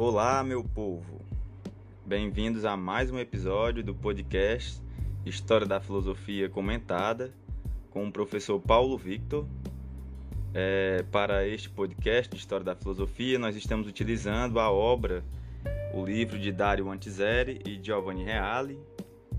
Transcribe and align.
Olá, 0.00 0.44
meu 0.44 0.62
povo! 0.62 1.20
Bem-vindos 2.06 2.64
a 2.64 2.76
mais 2.76 3.10
um 3.10 3.18
episódio 3.18 3.82
do 3.82 3.92
podcast 3.92 4.80
História 5.26 5.66
da 5.66 5.80
Filosofia 5.80 6.48
Comentada 6.48 7.34
com 7.90 8.06
o 8.06 8.12
professor 8.12 8.60
Paulo 8.60 8.96
Victor. 8.96 9.44
É, 10.54 11.04
para 11.10 11.48
este 11.48 11.68
podcast 11.68 12.36
História 12.36 12.64
da 12.64 12.76
Filosofia, 12.76 13.40
nós 13.40 13.56
estamos 13.56 13.88
utilizando 13.88 14.60
a 14.60 14.70
obra, 14.70 15.24
o 15.92 16.06
livro 16.06 16.38
de 16.38 16.52
Dario 16.52 16.88
Antiseri 16.92 17.60
e 17.66 17.82
Giovanni 17.82 18.22
Reale. 18.22 18.78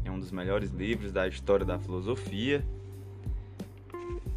É 0.03 0.11
um 0.11 0.19
dos 0.19 0.29
melhores 0.29 0.71
livros 0.71 1.13
da 1.13 1.25
história 1.25 1.65
da 1.65 1.79
filosofia. 1.79 2.65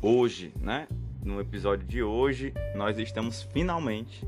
Hoje, 0.01 0.53
né, 0.61 0.87
no 1.25 1.41
episódio 1.41 1.85
de 1.85 2.01
hoje, 2.01 2.55
nós 2.77 2.97
estamos 2.97 3.43
finalmente 3.43 4.25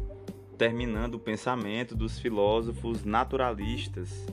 terminando 0.55 1.17
o 1.17 1.19
pensamento 1.19 1.95
dos 1.95 2.19
filósofos 2.19 3.05
naturalistas. 3.05 4.27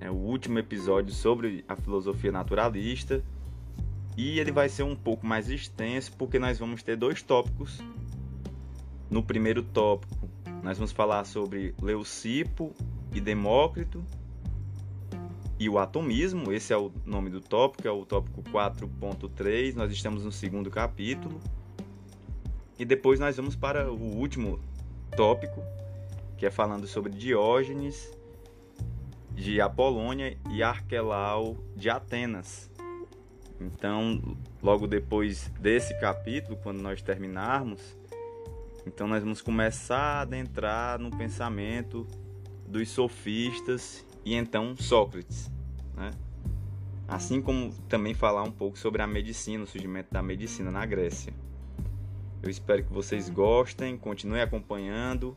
É 0.00 0.10
o 0.10 0.14
último 0.14 0.58
episódio 0.58 1.12
sobre 1.12 1.64
a 1.66 1.74
filosofia 1.74 2.30
naturalista. 2.30 3.24
E 4.16 4.38
ele 4.40 4.50
vai 4.50 4.68
ser 4.68 4.82
um 4.82 4.96
pouco 4.96 5.24
mais 5.24 5.48
extenso 5.48 6.12
porque 6.16 6.38
nós 6.38 6.58
vamos 6.58 6.82
ter 6.82 6.96
dois 6.96 7.22
tópicos. 7.22 7.78
No 9.08 9.22
primeiro 9.22 9.62
tópico, 9.62 10.28
nós 10.62 10.76
vamos 10.76 10.92
falar 10.92 11.24
sobre 11.24 11.74
Leucipo 11.80 12.74
e 13.14 13.20
Demócrito 13.20 14.04
e 15.58 15.68
o 15.68 15.78
atomismo. 15.78 16.52
Esse 16.52 16.72
é 16.72 16.76
o 16.76 16.92
nome 17.06 17.30
do 17.30 17.40
tópico, 17.40 17.86
é 17.86 17.90
o 17.90 18.04
tópico 18.04 18.42
4.3. 18.42 19.74
Nós 19.74 19.92
estamos 19.92 20.24
no 20.24 20.32
segundo 20.32 20.70
capítulo. 20.70 21.40
E 22.78 22.84
depois 22.84 23.18
nós 23.18 23.36
vamos 23.36 23.56
para 23.56 23.90
o 23.90 24.16
último 24.16 24.60
tópico, 25.18 25.64
que 26.36 26.46
é 26.46 26.50
falando 26.50 26.86
sobre 26.86 27.10
Diógenes 27.10 28.16
de 29.34 29.60
Apolônia 29.60 30.38
e 30.48 30.62
Arquelau 30.62 31.56
de 31.74 31.90
Atenas. 31.90 32.70
Então, 33.60 34.36
logo 34.62 34.86
depois 34.86 35.48
desse 35.60 35.98
capítulo, 35.98 36.56
quando 36.62 36.80
nós 36.80 37.02
terminarmos, 37.02 37.80
então 38.86 39.08
nós 39.08 39.20
vamos 39.20 39.42
começar 39.42 39.98
a 39.98 40.20
adentrar 40.20 41.00
no 41.00 41.10
pensamento 41.10 42.06
dos 42.64 42.88
sofistas 42.88 44.06
e 44.24 44.36
então 44.36 44.76
Sócrates, 44.76 45.50
né? 45.96 46.12
Assim 47.08 47.42
como 47.42 47.72
também 47.88 48.14
falar 48.14 48.44
um 48.44 48.52
pouco 48.52 48.78
sobre 48.78 49.02
a 49.02 49.06
medicina, 49.06 49.64
o 49.64 49.66
surgimento 49.66 50.12
da 50.12 50.22
medicina 50.22 50.70
na 50.70 50.86
Grécia. 50.86 51.34
Eu 52.42 52.48
espero 52.48 52.84
que 52.84 52.92
vocês 52.92 53.28
gostem, 53.28 53.98
continuem 53.98 54.42
acompanhando. 54.42 55.36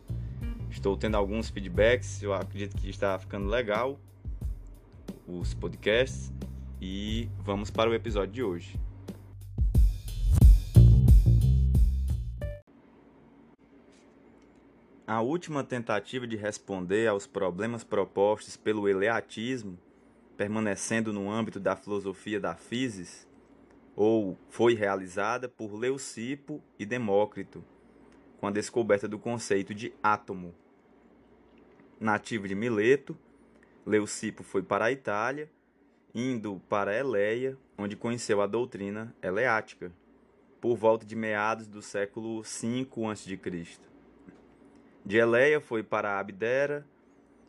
Estou 0.69 0.95
tendo 0.95 1.17
alguns 1.17 1.49
feedbacks, 1.49 2.21
eu 2.21 2.33
acredito 2.33 2.77
que 2.77 2.89
está 2.89 3.17
ficando 3.17 3.47
legal 3.47 3.99
os 5.27 5.53
podcasts 5.53 6.31
e 6.79 7.27
vamos 7.39 7.69
para 7.71 7.89
o 7.89 7.93
episódio 7.93 8.33
de 8.33 8.43
hoje. 8.43 8.79
A 15.05 15.21
última 15.21 15.63
tentativa 15.63 16.25
de 16.25 16.37
responder 16.37 17.07
aos 17.07 17.27
problemas 17.27 17.83
propostos 17.83 18.55
pelo 18.55 18.87
eleatismo, 18.87 19.77
permanecendo 20.37 21.11
no 21.11 21.29
âmbito 21.29 21.59
da 21.59 21.75
filosofia 21.75 22.39
da 22.39 22.55
physis, 22.55 23.27
ou 23.95 24.37
foi 24.49 24.73
realizada 24.73 25.49
por 25.49 25.73
Leucipo 25.73 26.61
e 26.79 26.85
Demócrito, 26.85 27.63
com 28.39 28.47
a 28.47 28.51
descoberta 28.51 29.07
do 29.07 29.19
conceito 29.19 29.73
de 29.73 29.93
átomo. 30.01 30.53
Nativo 31.99 32.47
de 32.47 32.55
Mileto, 32.55 33.17
Leucipo 33.85 34.43
foi 34.43 34.63
para 34.63 34.85
a 34.85 34.91
Itália, 34.91 35.49
indo 36.13 36.61
para 36.67 36.97
Eleia, 36.97 37.57
onde 37.77 37.95
conheceu 37.95 38.41
a 38.41 38.47
doutrina 38.47 39.15
eleática, 39.21 39.91
por 40.59 40.75
volta 40.75 41.05
de 41.05 41.15
meados 41.15 41.67
do 41.67 41.81
século 41.81 42.41
V 42.41 42.87
a.C. 43.11 43.39
De 45.03 45.17
Eleia 45.17 45.59
foi 45.59 45.81
para 45.81 46.19
Abdera, 46.19 46.85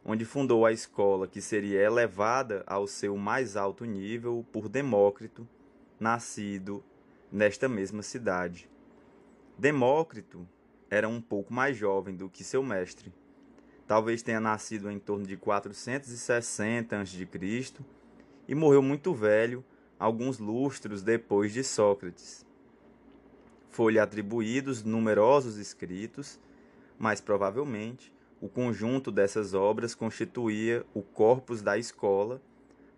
onde 0.05 0.25
fundou 0.25 0.65
a 0.65 0.73
escola 0.73 1.29
que 1.29 1.41
seria 1.41 1.81
elevada 1.81 2.65
ao 2.67 2.87
seu 2.87 3.17
mais 3.17 3.57
alto 3.57 3.85
nível 3.85 4.45
por 4.51 4.69
Demócrito, 4.69 5.47
nascido 6.03 6.83
nesta 7.31 7.69
mesma 7.69 8.03
cidade. 8.03 8.69
Demócrito 9.57 10.47
era 10.91 11.09
um 11.09 11.21
pouco 11.21 11.55
mais 11.55 11.77
jovem 11.77 12.17
do 12.17 12.29
que 12.29 12.43
seu 12.43 12.61
mestre. 12.61 13.15
Talvez 13.87 14.21
tenha 14.21 14.41
nascido 14.41 14.91
em 14.91 14.99
torno 14.99 15.25
de 15.25 15.37
460 15.37 17.01
a.C. 17.01 17.29
e 18.49 18.55
morreu 18.55 18.83
muito 18.83 19.15
velho, 19.15 19.65
alguns 19.97 20.39
lustros 20.39 21.03
depois 21.03 21.53
de 21.53 21.63
Sócrates. 21.63 22.45
Foi-lhe 23.71 24.01
atribuídos 24.01 24.83
numerosos 24.83 25.57
escritos, 25.57 26.39
mas 26.99 27.21
provavelmente 27.21 28.13
o 28.41 28.49
conjunto 28.49 29.13
dessas 29.13 29.55
obras 29.55 29.95
constituía 29.95 30.85
o 30.93 31.01
corpus 31.01 31.63
da 31.63 31.79
escola, 31.79 32.43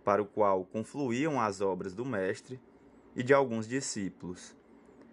para 0.03 0.23
o 0.23 0.27
qual 0.27 0.65
confluíam 0.65 1.39
as 1.39 1.61
obras 1.61 1.95
do 1.95 2.05
mestre 2.05 2.59
e 3.15 3.23
de 3.23 3.33
alguns 3.33 3.67
discípulos. 3.69 4.57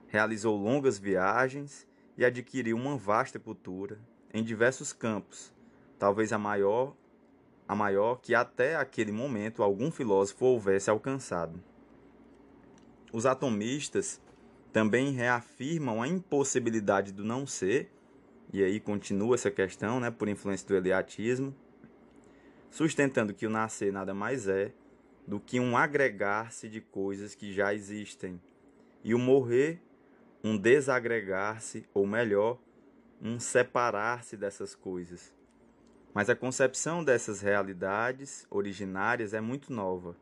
Realizou 0.08 0.58
longas 0.58 0.98
viagens 0.98 1.88
e 2.18 2.26
adquiriu 2.26 2.76
uma 2.76 2.98
vasta 2.98 3.40
cultura 3.40 4.00
em 4.34 4.44
diversos 4.44 4.94
campos, 4.94 5.54
talvez 5.98 6.34
a 6.34 6.38
maior, 6.38 6.96
a 7.68 7.76
maior 7.76 8.16
que 8.16 8.34
até 8.36 8.76
aquele 8.76 9.12
momento 9.12 9.64
algum 9.64 9.92
filósofo 9.92 10.46
houvesse 10.46 10.90
alcançado. 10.90 11.62
Os 13.14 13.26
atomistas 13.26 14.22
também 14.72 15.12
reafirmam 15.12 16.02
a 16.02 16.08
impossibilidade 16.08 17.12
do 17.12 17.26
não 17.26 17.46
ser, 17.46 17.92
e 18.54 18.64
aí 18.64 18.80
continua 18.80 19.36
essa 19.36 19.52
questão, 19.52 20.00
né, 20.00 20.10
por 20.10 20.28
influência 20.28 20.68
do 20.68 20.76
eleatismo, 20.76 21.56
sustentando 22.70 23.34
que 23.34 23.46
o 23.46 23.50
nascer 23.50 23.92
nada 23.92 24.14
mais 24.14 24.48
é 24.48 24.74
do 25.32 25.40
que 25.40 25.62
um 25.62 25.78
agregar-se 25.78 26.68
de 26.68 26.82
coisas 26.82 27.34
que 27.34 27.54
já 27.54 27.74
existem, 27.74 28.38
e 29.02 29.16
o 29.16 29.18
morrer, 29.18 29.82
um 30.44 30.58
desagregar-se, 30.58 31.86
ou 31.94 32.06
melhor, 32.06 32.60
um 33.22 33.40
separar-se 33.40 34.36
dessas 34.36 34.76
coisas. 34.76 35.34
Mas 36.14 36.30
a 36.30 36.36
concepção 36.36 37.02
dessas 37.02 37.40
realidades 37.40 38.46
originárias 38.50 39.34
é 39.34 39.40
muito 39.40 39.72
nova. 39.72 40.18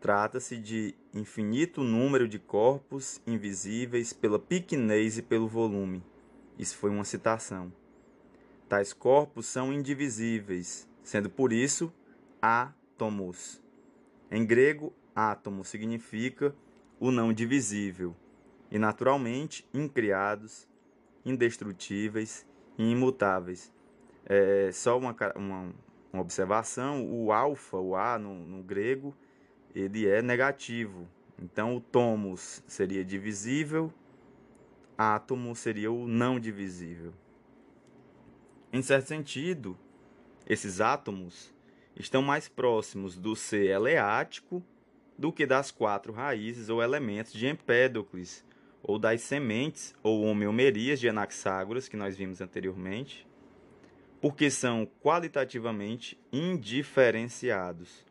Trata-se 0.00 0.56
de 0.56 0.94
infinito 1.12 1.82
número 1.82 2.26
de 2.26 2.38
corpos 2.38 3.20
invisíveis 3.26 4.14
pela 4.14 4.38
pequenez 4.38 5.18
e 5.18 5.22
pelo 5.22 5.48
volume. 5.48 6.02
Isso 6.58 6.78
foi 6.78 6.88
uma 6.88 7.04
citação. 7.04 7.70
Tais 8.70 8.94
corpos 8.94 9.44
são 9.44 9.70
indivisíveis, 9.70 10.88
sendo 11.02 11.28
por 11.28 11.52
isso 11.52 11.92
átomos. 12.40 13.60
Em 14.30 14.46
grego, 14.46 14.92
átomo 15.14 15.64
significa 15.64 16.54
o 17.00 17.10
não 17.10 17.32
divisível, 17.32 18.14
e 18.70 18.78
naturalmente 18.78 19.66
incriados, 19.74 20.68
indestrutíveis 21.24 22.46
e 22.78 22.92
imutáveis. 22.92 23.72
É, 24.24 24.70
só 24.72 24.96
uma, 24.96 25.16
uma, 25.34 25.74
uma 26.12 26.22
observação: 26.22 27.10
o 27.10 27.32
alfa, 27.32 27.76
o 27.76 27.96
A 27.96 28.18
no, 28.18 28.34
no 28.46 28.62
grego, 28.62 29.16
ele 29.74 30.06
é 30.06 30.22
negativo. 30.22 31.08
Então, 31.42 31.76
o 31.76 31.80
tomos 31.80 32.62
seria 32.66 33.04
divisível, 33.04 33.92
átomo 34.96 35.56
seria 35.56 35.90
o 35.90 36.06
não 36.06 36.38
divisível. 36.38 37.12
Em 38.72 38.82
certo 38.82 39.08
sentido, 39.08 39.76
esses 40.46 40.80
átomos 40.80 41.52
estão 42.00 42.22
mais 42.22 42.48
próximos 42.48 43.16
do 43.16 43.36
ser 43.36 43.66
eleático 43.70 44.62
do 45.16 45.30
que 45.30 45.44
das 45.44 45.70
quatro 45.70 46.12
raízes 46.12 46.68
ou 46.70 46.82
elementos 46.82 47.32
de 47.32 47.46
Empédocles, 47.46 48.44
ou 48.82 48.98
das 48.98 49.20
sementes 49.20 49.94
ou 50.02 50.24
homeomerias 50.24 50.98
de 50.98 51.08
Anaxágoras, 51.08 51.88
que 51.88 51.96
nós 51.96 52.16
vimos 52.16 52.40
anteriormente, 52.40 53.28
porque 54.20 54.50
são 54.50 54.88
qualitativamente 55.02 56.18
indiferenciados. 56.32 58.06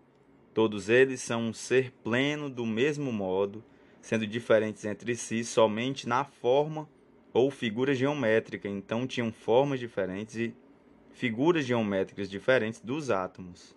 Todos 0.53 0.87
eles 0.89 1.21
são 1.21 1.47
um 1.47 1.53
ser 1.53 1.91
pleno 2.03 2.49
do 2.49 2.65
mesmo 2.65 3.11
modo, 3.11 3.63
sendo 4.01 4.27
diferentes 4.27 4.85
entre 4.85 5.15
si 5.15 5.43
somente 5.43 6.07
na 6.07 6.23
forma 6.23 6.87
ou 7.33 7.49
figura 7.49 7.93
geométrica, 7.93 8.67
então 8.67 9.07
tinham 9.07 9.31
formas 9.31 9.79
diferentes 9.79 10.35
e 10.35 10.55
figuras 11.11 11.65
geométricas 11.65 12.29
diferentes 12.29 12.79
dos 12.79 13.09
átomos, 13.09 13.75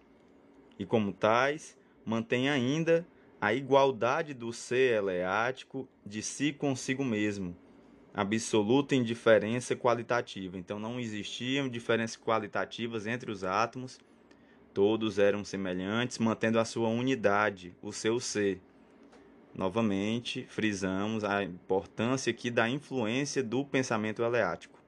e 0.79 0.87
como 0.87 1.13
tais, 1.13 1.77
mantém 2.05 2.49
ainda 2.49 3.07
a 3.41 3.53
igualdade 3.53 4.35
do 4.35 4.53
ser 4.53 4.95
eleático 4.99 5.89
de 6.07 6.23
si 6.23 6.53
consigo 6.53 7.05
mesmo, 7.05 7.57
absoluta 8.15 8.95
indiferença 8.95 9.75
qualitativa. 9.75 10.57
Então 10.59 10.79
não 10.79 11.01
existiam 11.01 11.69
diferenças 11.69 12.17
qualitativas 12.17 13.07
entre 13.07 13.31
os 13.31 13.43
átomos, 13.43 13.99
todos 14.73 15.19
eram 15.19 15.45
semelhantes, 15.45 16.19
mantendo 16.19 16.59
a 16.59 16.65
sua 16.65 16.89
unidade, 16.89 17.75
o 17.83 17.93
seu 17.93 18.21
ser. 18.21 18.61
Novamente, 19.55 20.47
frisamos 20.49 21.25
a 21.25 21.43
importância 21.43 22.31
aqui 22.31 22.51
da 22.51 22.69
influência 22.69 23.43
do 23.43 23.65
pensamento 23.65 24.23
eleático. 24.23 24.81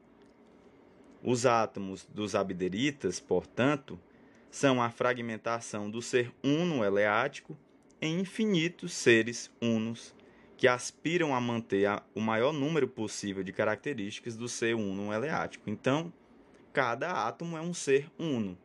Os 1.22 1.44
átomos 1.44 2.06
dos 2.06 2.34
abderitas, 2.34 3.20
portanto, 3.20 3.98
são 4.54 4.80
a 4.80 4.88
fragmentação 4.88 5.90
do 5.90 6.00
ser 6.00 6.32
uno 6.40 6.84
eleático 6.84 7.58
em 8.00 8.20
infinitos 8.20 8.92
seres 8.92 9.50
unos 9.60 10.14
que 10.56 10.68
aspiram 10.68 11.34
a 11.34 11.40
manter 11.40 11.86
a, 11.86 12.04
o 12.14 12.20
maior 12.20 12.52
número 12.52 12.86
possível 12.86 13.42
de 13.42 13.52
características 13.52 14.36
do 14.36 14.48
ser 14.48 14.76
uno 14.76 15.12
eleático. 15.12 15.68
Então, 15.68 16.12
cada 16.72 17.26
átomo 17.26 17.56
é 17.56 17.60
um 17.60 17.74
ser 17.74 18.08
uno. 18.16 18.56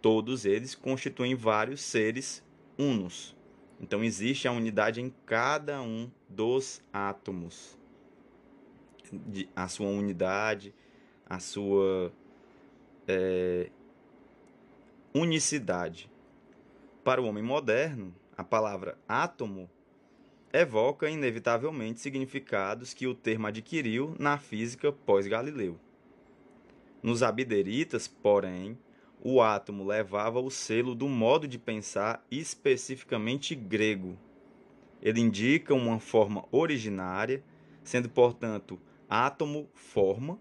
Todos 0.00 0.44
eles 0.44 0.76
constituem 0.76 1.34
vários 1.34 1.80
seres 1.80 2.40
unos. 2.78 3.36
Então, 3.80 4.04
existe 4.04 4.46
a 4.46 4.52
unidade 4.52 5.00
em 5.00 5.12
cada 5.26 5.82
um 5.82 6.08
dos 6.28 6.80
átomos. 6.92 7.76
a 9.56 9.66
sua 9.66 9.88
unidade, 9.88 10.72
a 11.28 11.40
sua 11.40 12.12
é, 13.08 13.68
unicidade. 15.14 16.10
Para 17.02 17.22
o 17.22 17.26
homem 17.26 17.42
moderno, 17.42 18.14
a 18.36 18.44
palavra 18.44 18.98
átomo 19.08 19.68
evoca 20.52 21.08
inevitavelmente 21.08 22.00
significados 22.00 22.94
que 22.94 23.06
o 23.06 23.14
termo 23.14 23.46
adquiriu 23.46 24.14
na 24.18 24.38
física 24.38 24.92
pós-Galileu. 24.92 25.78
Nos 27.02 27.22
abderitas, 27.22 28.08
porém, 28.08 28.78
o 29.20 29.40
átomo 29.40 29.84
levava 29.84 30.40
o 30.40 30.50
selo 30.50 30.94
do 30.94 31.08
modo 31.08 31.48
de 31.48 31.58
pensar 31.58 32.24
especificamente 32.30 33.54
grego. 33.54 34.16
Ele 35.00 35.20
indica 35.20 35.74
uma 35.74 35.98
forma 36.00 36.44
originária, 36.50 37.42
sendo, 37.82 38.08
portanto, 38.08 38.78
átomo 39.08 39.68
forma, 39.74 40.38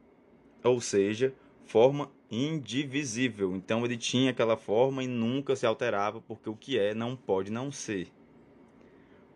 ou 0.64 0.82
seja, 0.82 1.34
forma 1.68 2.10
indivisível. 2.32 3.56
Então 3.56 3.86
ele 3.86 3.98
tinha 3.98 4.32
aquela 4.32 4.58
forma 4.58 5.04
e 5.04 5.08
nunca 5.08 5.56
se 5.56 5.66
alterava, 5.66 6.22
porque 6.22 6.50
o 6.50 6.56
que 6.56 6.80
é 6.80 6.94
não 6.94 7.16
pode 7.16 7.52
não 7.52 7.72
ser. 7.72 8.08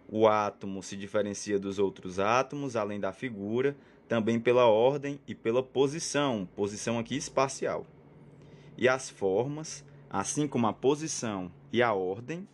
O 0.10 0.28
átomo 0.28 0.82
se 0.82 0.98
diferencia 0.98 1.60
dos 1.60 1.78
outros 1.78 2.20
átomos, 2.20 2.76
além 2.76 3.00
da 3.00 3.14
figura, 3.14 3.76
também 4.08 4.40
pela 4.40 4.66
ordem 4.66 5.20
e 5.28 5.36
pela 5.36 5.64
posição, 5.64 6.48
posição 6.56 7.00
aqui 7.00 7.16
espacial. 7.16 7.86
E 8.78 8.88
as 8.90 9.10
formas, 9.10 9.86
assim 10.10 10.48
como 10.48 10.68
a 10.68 10.74
posição 10.74 11.52
e 11.72 11.82
a 11.82 11.94
ordem, 11.94 12.48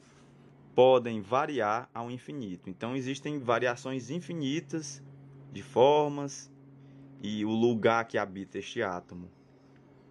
podem 0.76 1.22
variar 1.22 1.90
ao 1.94 2.12
infinito. 2.12 2.70
Então 2.70 2.96
existem 2.96 3.40
variações 3.40 4.12
infinitas 4.12 5.02
de 5.52 5.64
formas 5.64 6.52
e 7.22 7.44
o 7.44 7.50
lugar 7.50 8.06
que 8.06 8.18
habita 8.20 8.60
este 8.60 8.84
átomo. 8.84 9.37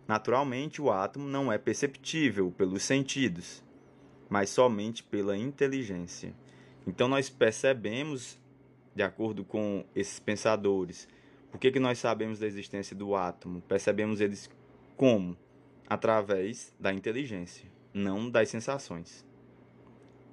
Naturalmente, 0.07 0.81
o 0.81 0.91
átomo 0.91 1.27
não 1.27 1.53
é 1.53 1.59
perceptível 1.59 2.51
pelos 2.53 2.83
sentidos, 2.83 3.63
mas 4.29 4.51
somente 4.51 5.03
pela 5.03 5.37
inteligência. 5.37 6.35
Então, 6.87 7.09
nós 7.09 7.29
percebemos, 7.29 8.39
de 8.95 9.03
acordo 9.03 9.45
com 9.45 9.85
esses 9.95 10.21
pensadores, 10.21 11.09
por 11.51 11.59
que, 11.59 11.73
que 11.73 11.81
nós 11.81 11.99
sabemos 11.99 12.39
da 12.39 12.47
existência 12.47 12.95
do 12.95 13.15
átomo? 13.17 13.61
Percebemos 13.63 14.21
eles 14.21 14.51
como? 14.97 15.37
Através 15.89 16.75
da 16.79 16.93
inteligência, 16.93 17.71
não 17.93 18.29
das 18.31 18.49
sensações. 18.49 19.25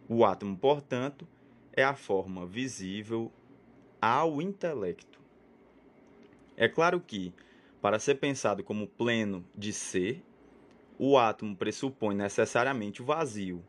O 0.08 0.26
átomo, 0.26 0.58
portanto, 0.58 1.28
é 1.72 1.84
a 1.84 1.96
forma 1.96 2.46
visível 2.46 3.32
ao 4.02 4.42
intelecto. 4.42 5.20
É 6.56 6.68
claro 6.68 7.00
que, 7.00 7.34
para 7.84 8.00
ser 8.00 8.16
pensado 8.16 8.64
como 8.64 8.88
pleno 8.88 9.46
de 9.54 9.74
ser, 9.74 10.24
o 10.98 11.18
átomo 11.18 11.54
pressupõe 11.54 12.16
necessariamente 12.16 13.02
o 13.02 13.06
vazio. 13.06 13.62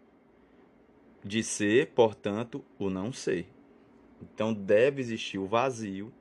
De 1.25 1.43
ser, 1.43 1.89
portanto, 1.89 2.65
o 2.79 2.89
não 2.89 3.13
ser. 3.13 3.49
Então 4.23 4.55
deve 4.55 5.01
existir 5.01 5.37
o 5.37 5.47
vazio 5.47 6.13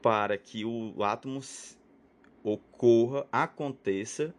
para 0.00 0.38
que 0.38 0.64
o 0.64 1.02
átomo 1.02 1.40
ocorra, 2.44 3.26
aconteça, 3.32 4.32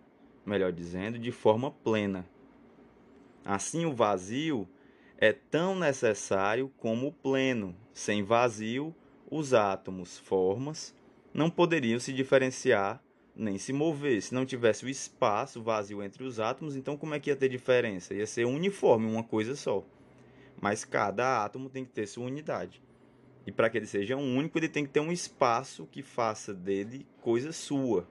melhor 0.46 0.72
dizendo, 0.72 1.20
de 1.20 1.34
forma 1.34 1.70
plena. 1.70 2.26
Assim, 3.44 3.84
o 3.84 3.94
vazio 3.94 4.66
é 5.18 5.34
tão 5.34 5.78
necessário 5.78 6.72
como 6.78 7.08
o 7.08 7.12
pleno. 7.12 7.76
Sem 7.92 8.24
vazio, 8.24 8.96
os 9.30 9.54
átomos, 9.54 10.18
formas, 10.18 10.96
não 11.40 11.50
poderiam 11.50 11.98
se 12.02 12.12
diferenciar 12.12 13.02
nem 13.34 13.58
se 13.58 13.72
mover. 13.72 14.22
Se 14.22 14.34
não 14.34 14.46
tivesse 14.46 14.84
o 14.84 14.90
espaço 14.90 15.64
vazio 15.64 16.04
entre 16.04 16.22
os 16.26 16.38
átomos, 16.38 16.76
então 16.76 16.98
como 16.98 17.16
é 17.16 17.20
que 17.22 17.30
ia 17.30 17.36
ter 17.36 17.48
diferença? 17.48 18.14
Ia 18.14 18.28
ser 18.28 18.44
uniforme, 18.44 19.10
uma 19.10 19.24
coisa 19.24 19.56
só. 19.56 19.86
Mas 20.62 20.84
cada 20.84 21.46
átomo 21.46 21.70
tem 21.70 21.86
que 21.86 21.92
ter 21.92 22.08
sua 22.08 22.26
unidade. 22.26 22.84
E 23.48 23.54
para 23.54 23.70
que 23.70 23.78
ele 23.78 23.86
seja 23.86 24.18
único, 24.18 24.60
ele 24.60 24.68
tem 24.68 24.84
que 24.84 24.92
ter 24.92 25.00
um 25.00 25.14
espaço 25.14 25.88
que 25.90 26.04
faça 26.04 26.54
dele 26.54 27.08
coisa 27.22 27.54
sua. 27.54 28.06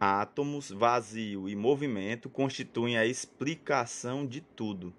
Átomos, 0.00 0.70
vazio 0.70 1.50
e 1.50 1.54
movimento 1.54 2.30
constituem 2.30 2.96
a 2.96 3.04
explicação 3.04 4.26
de 4.26 4.40
tudo. 4.40 4.90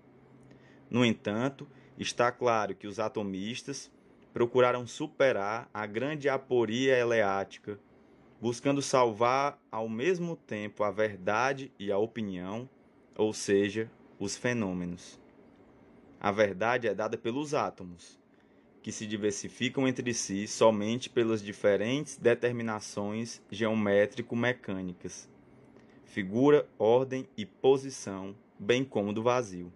No 0.87 1.03
entanto, 1.03 1.67
está 1.97 2.31
claro 2.31 2.75
que 2.75 2.85
os 2.85 2.99
atomistas 2.99 3.91
procuraram 4.33 4.87
superar 4.87 5.69
a 5.71 5.85
grande 5.85 6.27
aporia 6.27 6.97
eleática, 6.97 7.79
buscando 8.41 8.81
salvar 8.81 9.61
ao 9.71 9.87
mesmo 9.87 10.35
tempo 10.35 10.83
a 10.83 10.89
verdade 10.89 11.71
e 11.77 11.91
a 11.91 11.97
opinião, 11.97 12.67
ou 13.15 13.31
seja, 13.31 13.89
os 14.19 14.35
fenômenos. 14.35 15.21
A 16.19 16.31
verdade 16.31 16.87
é 16.87 16.95
dada 16.95 17.17
pelos 17.17 17.53
átomos, 17.53 18.19
que 18.81 18.91
se 18.91 19.05
diversificam 19.05 19.87
entre 19.87 20.13
si 20.13 20.47
somente 20.47 21.09
pelas 21.09 21.41
diferentes 21.41 22.17
determinações 22.17 23.41
geométrico-mecânicas, 23.51 25.29
figura, 26.05 26.67
ordem 26.77 27.27
e 27.37 27.45
posição, 27.45 28.35
bem 28.57 28.83
como 28.83 29.13
do 29.13 29.21
vazio. 29.21 29.71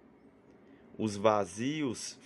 Os 0.98 1.16
vazios 1.16 2.18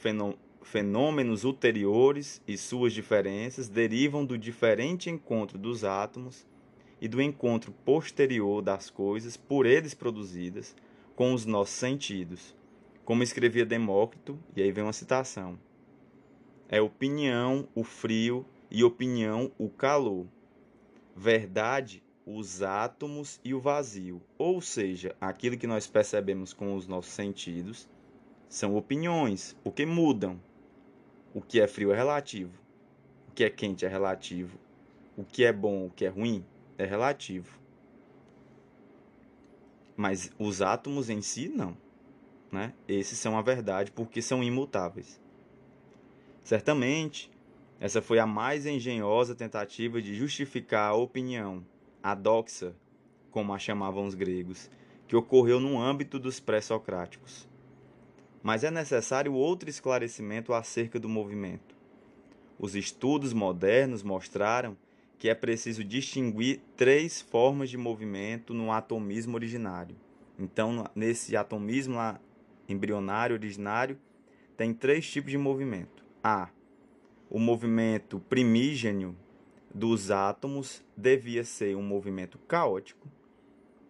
fenômenos 0.62 1.44
ulteriores 1.44 2.41
e 2.48 2.58
suas 2.58 2.94
diferenças 2.94 3.68
derivam 3.68 4.25
do 4.25 4.38
diferente 4.38 5.10
encontro 5.10 5.58
dos 5.58 5.84
átomos 5.84 6.46
e 7.00 7.08
do 7.08 7.22
encontro 7.22 7.72
posterior 7.84 8.62
das 8.62 8.89
coisas 8.89 9.36
por 9.36 9.65
eles 9.65 9.94
produzidas 9.94 10.75
com 11.15 11.34
os 11.34 11.46
nossos 11.46 11.75
sentidos. 11.75 12.56
Como 13.03 13.24
escrevia 13.24 13.65
Demócrito, 13.65 14.38
e 14.56 14.62
aí 14.62 14.72
vem 14.72 14.84
uma 14.84 14.94
citação: 14.94 15.58
É 16.70 16.80
opinião 16.80 17.68
o 17.74 17.84
frio 17.84 18.46
e 18.70 18.84
opinião 18.84 19.51
o 19.58 19.68
calor. 19.68 20.27
Verdade, 21.15 22.03
os 22.25 22.62
átomos 22.62 23.39
e 23.44 23.53
o 23.53 23.60
vazio, 23.60 24.22
ou 24.38 24.62
seja, 24.62 25.15
aquilo 25.20 25.58
que 25.58 25.68
nós 25.68 25.88
percebemos 25.88 26.53
com 26.53 26.75
os 26.75 26.88
nossos 26.88 27.12
sentidos, 27.12 27.89
são 28.48 28.75
opiniões, 28.75 29.56
porque 29.63 29.86
mudam, 29.86 30.39
o 31.33 31.41
que 31.41 31.61
é 31.61 31.67
frio 31.67 31.91
é 31.91 31.95
relativo. 31.95 32.51
O 33.29 33.31
que 33.31 33.43
é 33.43 33.50
quente 33.50 33.85
é 33.85 33.88
relativo. 33.88 34.57
O 35.15 35.23
que 35.23 35.43
é 35.43 35.53
bom, 35.53 35.85
o 35.85 35.89
que 35.89 36.05
é 36.05 36.09
ruim 36.09 36.45
é 36.77 36.85
relativo. 36.85 37.59
Mas 39.95 40.31
os 40.38 40.61
átomos 40.61 41.09
em 41.09 41.21
si, 41.21 41.47
não. 41.47 41.77
Né? 42.51 42.73
Esses 42.88 43.17
são 43.17 43.38
a 43.38 43.41
verdade 43.41 43.91
porque 43.91 44.21
são 44.21 44.43
imutáveis. 44.43 45.21
Certamente, 46.43 47.31
essa 47.79 48.01
foi 48.01 48.19
a 48.19 48.25
mais 48.25 48.65
engenhosa 48.65 49.33
tentativa 49.33 50.01
de 50.01 50.13
justificar 50.13 50.91
a 50.91 50.95
opinião, 50.95 51.65
a 52.03 52.13
doxa, 52.13 52.75
como 53.29 53.53
a 53.53 53.59
chamavam 53.59 54.05
os 54.05 54.15
gregos, 54.15 54.69
que 55.07 55.15
ocorreu 55.15 55.59
no 55.59 55.79
âmbito 55.79 56.19
dos 56.19 56.39
pré-socráticos 56.39 57.50
mas 58.43 58.63
é 58.63 58.71
necessário 58.71 59.33
outro 59.33 59.69
esclarecimento 59.69 60.53
acerca 60.53 61.00
do 61.00 61.10
movimento. 61.10 61.75
Os 62.57 62.75
estudos 62.75 63.33
modernos 63.33 64.03
mostraram 64.03 64.77
que 65.17 65.29
é 65.29 65.36
preciso 65.36 65.83
distinguir 65.83 66.62
três 66.75 67.21
formas 67.21 67.69
de 67.69 67.77
movimento 67.77 68.53
no 68.53 68.71
atomismo 68.71 69.36
originário. 69.36 69.95
Então, 70.38 70.86
nesse 70.95 71.38
atomismo 71.38 71.98
embrionário 72.67 73.36
originário, 73.36 74.00
tem 74.57 74.74
três 74.74 75.10
tipos 75.10 75.31
de 75.31 75.38
movimento. 75.38 76.03
A. 76.24 76.50
o 77.29 77.39
movimento 77.39 78.19
primígenio 78.19 79.15
dos 79.74 80.12
átomos 80.12 80.83
devia 80.95 81.43
ser 81.43 81.75
um 81.75 81.81
movimento 81.81 82.38
caótico, 82.39 83.07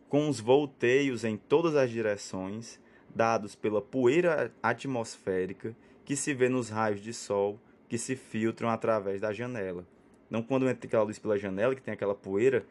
com 0.07 0.29
os 0.29 0.39
volteios 0.39 1.23
em 1.23 1.35
todas 1.35 1.75
as 1.75 1.89
direções, 1.89 2.79
dados 3.13 3.55
pela 3.55 3.81
poeira 3.81 4.53
atmosférica 4.61 5.75
que 6.05 6.15
se 6.15 6.33
vê 6.33 6.49
nos 6.49 6.69
raios 6.69 7.01
de 7.01 7.13
sol 7.13 7.59
que 7.87 7.97
se 7.97 8.15
filtram 8.15 8.69
através 8.69 9.19
da 9.19 9.33
janela. 9.33 9.85
Então, 10.27 10.41
quando 10.41 10.69
entra 10.69 10.87
aquela 10.87 11.03
luz 11.03 11.19
pela 11.19 11.37
janela, 11.37 11.75
que 11.75 11.81
tem 11.81 11.93
aquela 11.93 12.15
poeira, 12.15 12.65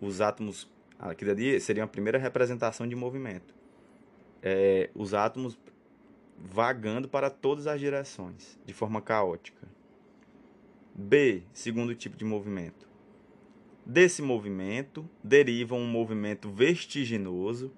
os 0.00 0.22
átomos, 0.22 0.70
aquilo 0.98 1.30
ali 1.30 1.60
seria 1.60 1.84
a 1.84 1.86
primeira 1.86 2.18
representação 2.18 2.88
de 2.88 2.96
movimento. 2.96 3.54
É, 4.42 4.88
os 4.94 5.12
átomos 5.12 5.58
vagando 6.38 7.08
para 7.08 7.30
todas 7.30 7.66
as 7.66 7.78
direções, 7.78 8.58
de 8.64 8.72
forma 8.72 9.00
caótica. 9.02 9.68
B, 10.94 11.42
segundo 11.52 11.94
tipo 11.94 12.16
de 12.16 12.24
movimento. 12.24 12.88
Desse 13.84 14.22
movimento 14.22 15.08
deriva 15.22 15.74
um 15.74 15.86
movimento 15.86 16.50
vertiginoso 16.50 17.72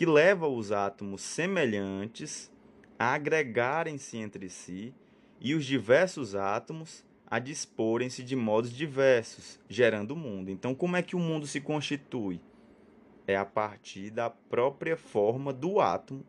que 0.00 0.06
leva 0.06 0.48
os 0.48 0.72
átomos 0.72 1.20
semelhantes 1.20 2.50
a 2.98 3.12
agregarem-se 3.12 4.16
entre 4.16 4.48
si 4.48 4.94
e 5.38 5.54
os 5.54 5.66
diversos 5.66 6.34
átomos 6.34 7.04
a 7.26 7.38
disporem-se 7.38 8.22
de 8.22 8.34
modos 8.34 8.72
diversos, 8.72 9.60
gerando 9.68 10.12
o 10.12 10.16
mundo. 10.16 10.50
Então, 10.50 10.74
como 10.74 10.96
é 10.96 11.02
que 11.02 11.14
o 11.14 11.18
mundo 11.18 11.46
se 11.46 11.60
constitui? 11.60 12.40
É 13.26 13.36
a 13.36 13.44
partir 13.44 14.08
da 14.08 14.30
própria 14.30 14.96
forma 14.96 15.52
do 15.52 15.80
átomo 15.80 16.24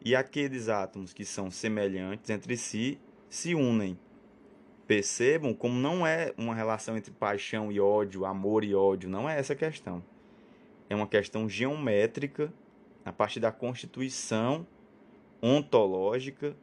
e 0.00 0.14
aqueles 0.14 0.68
átomos 0.68 1.12
que 1.12 1.24
são 1.24 1.50
semelhantes 1.50 2.30
entre 2.30 2.56
si 2.56 3.00
se 3.28 3.52
unem. 3.52 3.98
Percebam 4.86 5.52
como 5.52 5.74
não 5.74 6.06
é 6.06 6.32
uma 6.38 6.54
relação 6.54 6.96
entre 6.96 7.10
paixão 7.10 7.72
e 7.72 7.80
ódio, 7.80 8.24
amor 8.24 8.62
e 8.62 8.76
ódio, 8.76 9.10
não 9.10 9.28
é 9.28 9.36
essa 9.36 9.54
a 9.54 9.56
questão. 9.56 10.04
É 10.88 10.94
uma 10.94 11.08
questão 11.08 11.48
geométrica 11.48 12.54
a 13.08 13.12
partir 13.12 13.40
da 13.40 13.50
constituição 13.50 14.66
ontológica, 15.42 16.56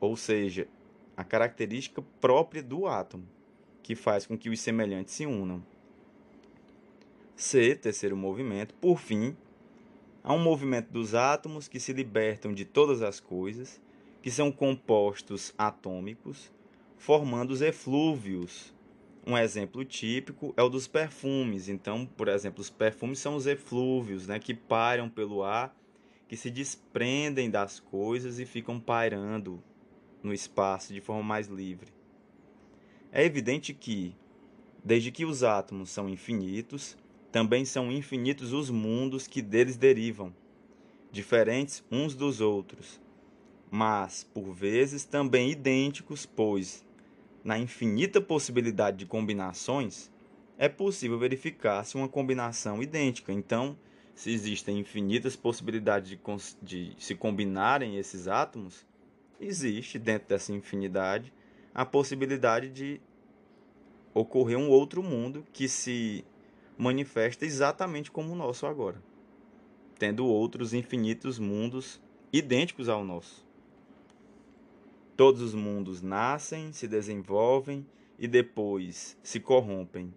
ou 0.00 0.16
seja, 0.16 0.68
a 1.16 1.24
característica 1.24 2.02
própria 2.20 2.62
do 2.62 2.86
átomo, 2.86 3.26
que 3.82 3.94
faz 3.94 4.26
com 4.26 4.36
que 4.36 4.50
os 4.50 4.60
semelhantes 4.60 5.14
se 5.14 5.26
unam. 5.26 5.62
C, 7.34 7.74
terceiro 7.74 8.16
movimento, 8.16 8.74
por 8.74 8.98
fim, 8.98 9.36
Há 10.24 10.32
um 10.32 10.38
movimento 10.38 10.88
dos 10.92 11.16
átomos 11.16 11.66
que 11.66 11.80
se 11.80 11.92
libertam 11.92 12.54
de 12.54 12.64
todas 12.64 13.02
as 13.02 13.18
coisas, 13.18 13.80
que 14.22 14.30
são 14.30 14.52
compostos 14.52 15.52
atômicos, 15.58 16.48
formando 16.96 17.50
os 17.50 17.60
eflúvios. 17.60 18.72
Um 19.24 19.38
exemplo 19.38 19.84
típico 19.84 20.52
é 20.56 20.62
o 20.62 20.68
dos 20.68 20.88
perfumes. 20.88 21.68
Então, 21.68 22.04
por 22.04 22.28
exemplo, 22.28 22.60
os 22.60 22.70
perfumes 22.70 23.20
são 23.20 23.36
os 23.36 23.46
eflúvios, 23.46 24.26
né, 24.26 24.38
que 24.38 24.52
pairam 24.52 25.08
pelo 25.08 25.44
ar, 25.44 25.76
que 26.26 26.36
se 26.36 26.50
desprendem 26.50 27.50
das 27.50 27.78
coisas 27.78 28.38
e 28.38 28.46
ficam 28.46 28.80
pairando 28.80 29.62
no 30.22 30.32
espaço 30.32 30.92
de 30.92 31.00
forma 31.00 31.22
mais 31.22 31.46
livre. 31.46 31.92
É 33.12 33.24
evidente 33.24 33.74
que, 33.74 34.16
desde 34.84 35.12
que 35.12 35.24
os 35.24 35.44
átomos 35.44 35.90
são 35.90 36.08
infinitos, 36.08 36.96
também 37.30 37.64
são 37.64 37.92
infinitos 37.92 38.52
os 38.52 38.70
mundos 38.70 39.26
que 39.26 39.42
deles 39.42 39.76
derivam, 39.76 40.34
diferentes 41.10 41.84
uns 41.90 42.14
dos 42.14 42.40
outros, 42.40 43.00
mas, 43.70 44.24
por 44.24 44.52
vezes, 44.52 45.04
também 45.04 45.50
idênticos, 45.50 46.26
pois, 46.26 46.84
na 47.44 47.58
infinita 47.58 48.20
possibilidade 48.20 48.98
de 48.98 49.06
combinações, 49.06 50.10
é 50.56 50.68
possível 50.68 51.18
verificar 51.18 51.84
se 51.84 51.96
uma 51.96 52.08
combinação 52.08 52.82
idêntica. 52.82 53.32
Então, 53.32 53.76
se 54.14 54.30
existem 54.30 54.78
infinitas 54.78 55.34
possibilidades 55.34 56.10
de, 56.10 56.20
de 56.62 56.94
se 56.98 57.14
combinarem 57.14 57.96
esses 57.96 58.28
átomos, 58.28 58.86
existe 59.40 59.98
dentro 59.98 60.28
dessa 60.28 60.52
infinidade 60.52 61.32
a 61.74 61.84
possibilidade 61.84 62.68
de 62.68 63.00
ocorrer 64.14 64.58
um 64.58 64.68
outro 64.68 65.02
mundo 65.02 65.44
que 65.52 65.68
se 65.68 66.24
manifesta 66.76 67.46
exatamente 67.46 68.10
como 68.10 68.32
o 68.32 68.36
nosso 68.36 68.66
agora, 68.66 69.02
tendo 69.98 70.26
outros 70.26 70.74
infinitos 70.74 71.38
mundos 71.38 72.00
idênticos 72.32 72.88
ao 72.88 73.04
nosso. 73.04 73.46
Todos 75.16 75.42
os 75.42 75.54
mundos 75.54 76.00
nascem, 76.00 76.72
se 76.72 76.88
desenvolvem 76.88 77.86
e 78.18 78.26
depois 78.26 79.16
se 79.22 79.38
corrompem 79.38 80.12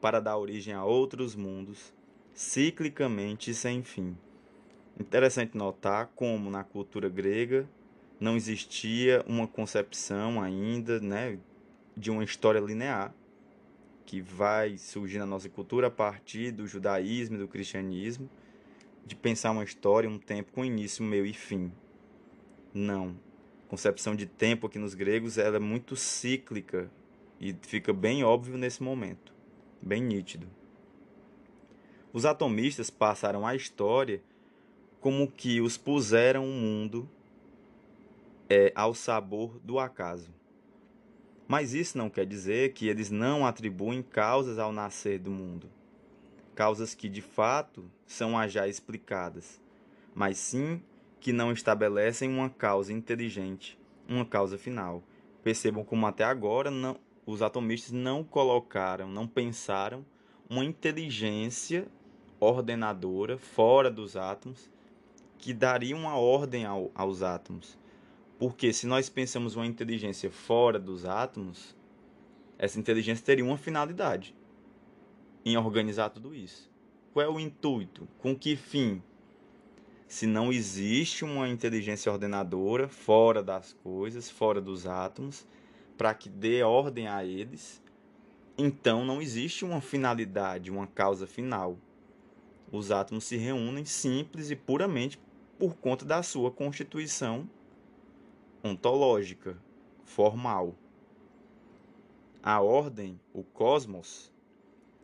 para 0.00 0.18
dar 0.18 0.38
origem 0.38 0.72
a 0.72 0.84
outros 0.84 1.36
mundos, 1.36 1.92
ciclicamente 2.32 3.52
sem 3.52 3.82
fim. 3.82 4.16
Interessante 4.98 5.56
notar 5.56 6.10
como 6.14 6.50
na 6.50 6.64
cultura 6.64 7.08
grega 7.08 7.68
não 8.18 8.36
existia 8.36 9.24
uma 9.26 9.46
concepção 9.46 10.42
ainda 10.42 11.00
né, 11.00 11.38
de 11.96 12.10
uma 12.10 12.24
história 12.24 12.60
linear, 12.60 13.14
que 14.06 14.20
vai 14.20 14.76
surgir 14.76 15.18
na 15.18 15.26
nossa 15.26 15.48
cultura 15.48 15.86
a 15.86 15.90
partir 15.90 16.50
do 16.50 16.66
judaísmo 16.66 17.36
e 17.36 17.38
do 17.38 17.48
cristianismo, 17.48 18.28
de 19.06 19.14
pensar 19.14 19.52
uma 19.52 19.64
história, 19.64 20.08
um 20.08 20.18
tempo 20.18 20.52
com 20.52 20.64
início, 20.64 21.04
meio 21.04 21.24
e 21.24 21.32
fim. 21.32 21.72
Não. 22.72 23.16
A 23.70 23.76
concepção 23.78 24.16
de 24.16 24.26
tempo 24.26 24.66
aqui 24.66 24.80
nos 24.80 24.94
gregos 24.94 25.38
ela 25.38 25.54
é 25.54 25.60
muito 25.60 25.94
cíclica 25.94 26.90
e 27.38 27.54
fica 27.62 27.92
bem 27.92 28.24
óbvio 28.24 28.58
nesse 28.58 28.82
momento, 28.82 29.32
bem 29.80 30.02
nítido. 30.02 30.48
Os 32.12 32.26
atomistas 32.26 32.90
passaram 32.90 33.46
a 33.46 33.54
história 33.54 34.20
como 35.00 35.30
que 35.30 35.60
os 35.60 35.76
puseram 35.76 36.44
o 36.46 36.52
mundo 36.52 37.08
é, 38.48 38.72
ao 38.74 38.92
sabor 38.92 39.60
do 39.60 39.78
acaso. 39.78 40.34
Mas 41.46 41.72
isso 41.72 41.96
não 41.96 42.10
quer 42.10 42.26
dizer 42.26 42.72
que 42.72 42.88
eles 42.88 43.08
não 43.08 43.46
atribuem 43.46 44.02
causas 44.02 44.58
ao 44.58 44.72
nascer 44.72 45.20
do 45.20 45.30
mundo. 45.30 45.70
Causas 46.56 46.92
que 46.92 47.08
de 47.08 47.22
fato 47.22 47.88
são 48.04 48.36
as 48.36 48.50
já 48.50 48.66
explicadas, 48.66 49.60
mas 50.12 50.38
sim 50.38 50.82
que 51.20 51.32
não 51.32 51.52
estabelecem 51.52 52.30
uma 52.30 52.48
causa 52.48 52.92
inteligente, 52.92 53.78
uma 54.08 54.24
causa 54.24 54.56
final. 54.56 55.04
Percebam 55.44 55.84
como 55.84 56.06
até 56.06 56.24
agora 56.24 56.70
não, 56.70 56.96
os 57.26 57.42
atomistas 57.42 57.92
não 57.92 58.24
colocaram, 58.24 59.08
não 59.08 59.26
pensaram 59.26 60.04
uma 60.48 60.64
inteligência 60.64 61.86
ordenadora 62.40 63.36
fora 63.36 63.90
dos 63.90 64.16
átomos 64.16 64.70
que 65.38 65.52
daria 65.54 65.94
uma 65.94 66.16
ordem 66.16 66.64
ao, 66.64 66.90
aos 66.94 67.22
átomos. 67.22 67.78
Porque 68.38 68.72
se 68.72 68.86
nós 68.86 69.08
pensamos 69.10 69.54
uma 69.54 69.66
inteligência 69.66 70.30
fora 70.30 70.78
dos 70.78 71.04
átomos, 71.04 71.76
essa 72.58 72.80
inteligência 72.80 73.24
teria 73.24 73.44
uma 73.44 73.58
finalidade 73.58 74.34
em 75.44 75.56
organizar 75.56 76.10
tudo 76.10 76.34
isso. 76.34 76.70
Qual 77.12 77.24
é 77.24 77.28
o 77.28 77.40
intuito? 77.40 78.08
Com 78.18 78.36
que 78.36 78.56
fim? 78.56 79.02
Se 80.10 80.26
não 80.26 80.52
existe 80.52 81.24
uma 81.24 81.48
inteligência 81.48 82.10
ordenadora 82.10 82.88
fora 82.88 83.44
das 83.44 83.72
coisas, 83.74 84.28
fora 84.28 84.60
dos 84.60 84.84
átomos, 84.84 85.46
para 85.96 86.12
que 86.12 86.28
dê 86.28 86.64
ordem 86.64 87.06
a 87.06 87.24
eles, 87.24 87.80
então 88.58 89.04
não 89.04 89.22
existe 89.22 89.64
uma 89.64 89.80
finalidade, 89.80 90.68
uma 90.68 90.88
causa 90.88 91.28
final. 91.28 91.78
Os 92.72 92.90
átomos 92.90 93.22
se 93.22 93.36
reúnem 93.36 93.84
simples 93.84 94.50
e 94.50 94.56
puramente 94.56 95.16
por 95.56 95.76
conta 95.76 96.04
da 96.04 96.24
sua 96.24 96.50
constituição 96.50 97.48
ontológica, 98.64 99.56
formal. 100.04 100.74
A 102.42 102.60
ordem, 102.60 103.20
o 103.32 103.44
cosmos, 103.44 104.32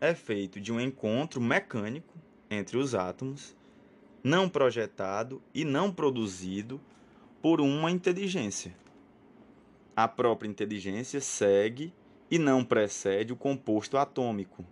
é 0.01 0.17
feito 0.17 0.61
de 0.61 0.73
um 0.73 0.81
encontro 0.81 1.41
mecânico 1.41 2.13
entre 2.51 2.77
os 2.77 2.93
átomos, 2.93 3.56
não 4.27 4.49
projetado 4.49 5.41
e 5.55 5.65
não 5.65 5.93
produzido 5.93 6.81
por 7.41 7.61
uma 7.61 7.93
inteligência. 7.93 8.77
A 9.95 10.09
própria 10.09 10.49
inteligência 10.49 11.21
segue 11.21 11.95
e 12.29 12.37
não 12.37 12.65
precede 12.65 13.33
o 13.33 13.37
composto 13.37 13.97
atômico. 13.97 14.65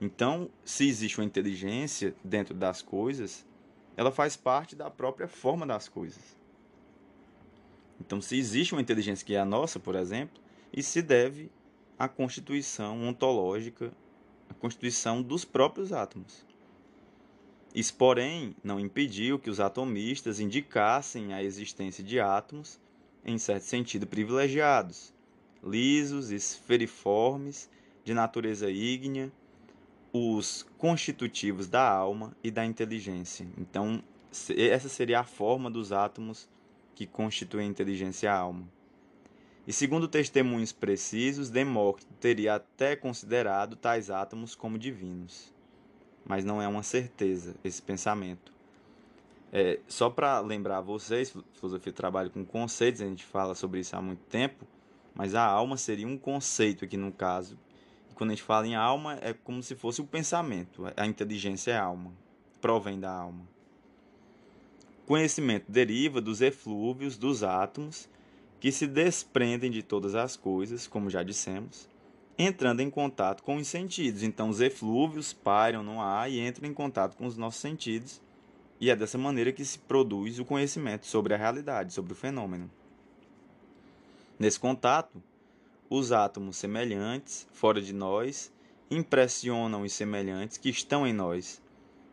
Então, 0.00 0.50
se 0.64 0.88
existe 0.88 1.20
uma 1.20 1.24
inteligência 1.24 2.16
dentro 2.24 2.52
das 2.52 2.82
coisas, 2.82 3.46
ela 3.96 4.10
faz 4.10 4.34
parte 4.34 4.74
da 4.74 4.90
própria 4.90 5.28
forma 5.28 5.64
das 5.64 5.88
coisas. 5.88 6.36
Então, 8.00 8.20
se 8.20 8.36
existe 8.36 8.72
uma 8.74 8.82
inteligência 8.82 9.24
que 9.24 9.36
é 9.36 9.38
a 9.38 9.44
nossa, 9.44 9.78
por 9.78 9.94
exemplo, 9.94 10.42
isso 10.72 10.90
se 10.90 11.00
deve 11.00 11.48
à 11.96 12.08
constituição 12.08 13.06
ontológica, 13.06 13.92
à 14.50 14.54
constituição 14.54 15.22
dos 15.22 15.44
próprios 15.44 15.92
átomos. 15.92 16.45
Isso, 17.76 17.92
porém, 17.92 18.56
não 18.64 18.80
impediu 18.80 19.38
que 19.38 19.50
os 19.50 19.60
atomistas 19.60 20.40
indicassem 20.40 21.34
a 21.34 21.42
existência 21.42 22.02
de 22.02 22.18
átomos, 22.18 22.80
em 23.22 23.36
certo 23.36 23.64
sentido, 23.64 24.06
privilegiados, 24.06 25.12
lisos, 25.62 26.30
esferiformes, 26.30 27.68
de 28.02 28.14
natureza 28.14 28.70
ígnea, 28.70 29.30
os 30.10 30.66
constitutivos 30.78 31.68
da 31.68 31.86
alma 31.86 32.34
e 32.42 32.50
da 32.50 32.64
inteligência. 32.64 33.46
Então, 33.58 34.02
essa 34.56 34.88
seria 34.88 35.20
a 35.20 35.24
forma 35.24 35.70
dos 35.70 35.92
átomos 35.92 36.48
que 36.94 37.06
constituem 37.06 37.66
a 37.66 37.70
inteligência 37.70 38.26
e 38.26 38.30
a 38.30 38.34
alma. 38.38 38.66
E 39.66 39.72
segundo 39.72 40.08
testemunhos 40.08 40.72
precisos, 40.72 41.50
Demócrito 41.50 42.14
teria 42.14 42.54
até 42.54 42.96
considerado 42.96 43.76
tais 43.76 44.08
átomos 44.08 44.54
como 44.54 44.78
divinos. 44.78 45.54
Mas 46.26 46.44
não 46.44 46.60
é 46.60 46.66
uma 46.66 46.82
certeza 46.82 47.54
esse 47.62 47.80
pensamento. 47.80 48.52
É, 49.52 49.78
só 49.86 50.10
para 50.10 50.40
lembrar 50.40 50.80
vocês, 50.80 51.34
filosofia 51.54 51.92
trabalha 51.92 52.28
com 52.28 52.44
conceitos, 52.44 53.00
a 53.00 53.06
gente 53.06 53.24
fala 53.24 53.54
sobre 53.54 53.80
isso 53.80 53.96
há 53.96 54.02
muito 54.02 54.24
tempo, 54.26 54.66
mas 55.14 55.34
a 55.34 55.44
alma 55.44 55.76
seria 55.76 56.06
um 56.06 56.18
conceito 56.18 56.84
aqui 56.84 56.96
no 56.96 57.12
caso. 57.12 57.56
E 58.10 58.14
quando 58.14 58.30
a 58.30 58.34
gente 58.34 58.42
fala 58.42 58.66
em 58.66 58.74
alma, 58.74 59.18
é 59.22 59.32
como 59.32 59.62
se 59.62 59.74
fosse 59.76 60.00
o 60.00 60.06
pensamento. 60.06 60.82
A 60.96 61.06
inteligência 61.06 61.70
é 61.70 61.78
alma, 61.78 62.12
provém 62.60 62.98
da 62.98 63.10
alma. 63.10 63.46
Conhecimento 65.06 65.70
deriva 65.70 66.20
dos 66.20 66.40
eflúvios 66.40 67.16
dos 67.16 67.44
átomos 67.44 68.08
que 68.58 68.72
se 68.72 68.86
desprendem 68.86 69.70
de 69.70 69.82
todas 69.82 70.16
as 70.16 70.36
coisas, 70.36 70.88
como 70.88 71.08
já 71.08 71.22
dissemos, 71.22 71.88
entrando 72.38 72.80
em 72.80 72.90
contato 72.90 73.42
com 73.42 73.56
os 73.56 73.66
sentidos. 73.66 74.22
Então, 74.22 74.48
os 74.48 74.60
eflúvios 74.60 75.32
pairam 75.32 75.82
no 75.82 76.00
ar 76.00 76.30
e 76.30 76.40
entram 76.40 76.68
em 76.68 76.74
contato 76.74 77.16
com 77.16 77.26
os 77.26 77.36
nossos 77.36 77.60
sentidos, 77.60 78.20
e 78.80 78.90
é 78.90 78.96
dessa 78.96 79.16
maneira 79.16 79.52
que 79.52 79.64
se 79.64 79.78
produz 79.78 80.38
o 80.38 80.44
conhecimento 80.44 81.06
sobre 81.06 81.32
a 81.32 81.36
realidade, 81.36 81.92
sobre 81.92 82.12
o 82.12 82.16
fenômeno. 82.16 82.70
Nesse 84.38 84.60
contato, 84.60 85.22
os 85.88 86.12
átomos 86.12 86.58
semelhantes, 86.58 87.48
fora 87.52 87.80
de 87.80 87.94
nós, 87.94 88.52
impressionam 88.90 89.82
os 89.82 89.92
semelhantes 89.92 90.58
que 90.58 90.68
estão 90.68 91.06
em 91.06 91.12
nós, 91.12 91.62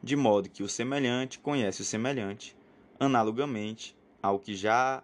de 0.02 0.16
modo 0.16 0.50
que 0.50 0.64
o 0.64 0.70
semelhante 0.70 1.40
conhece 1.40 1.82
o 1.82 1.86
semelhante, 1.86 2.56
analogamente 3.00 3.96
ao 4.22 4.40
que 4.40 4.56
já 4.56 5.04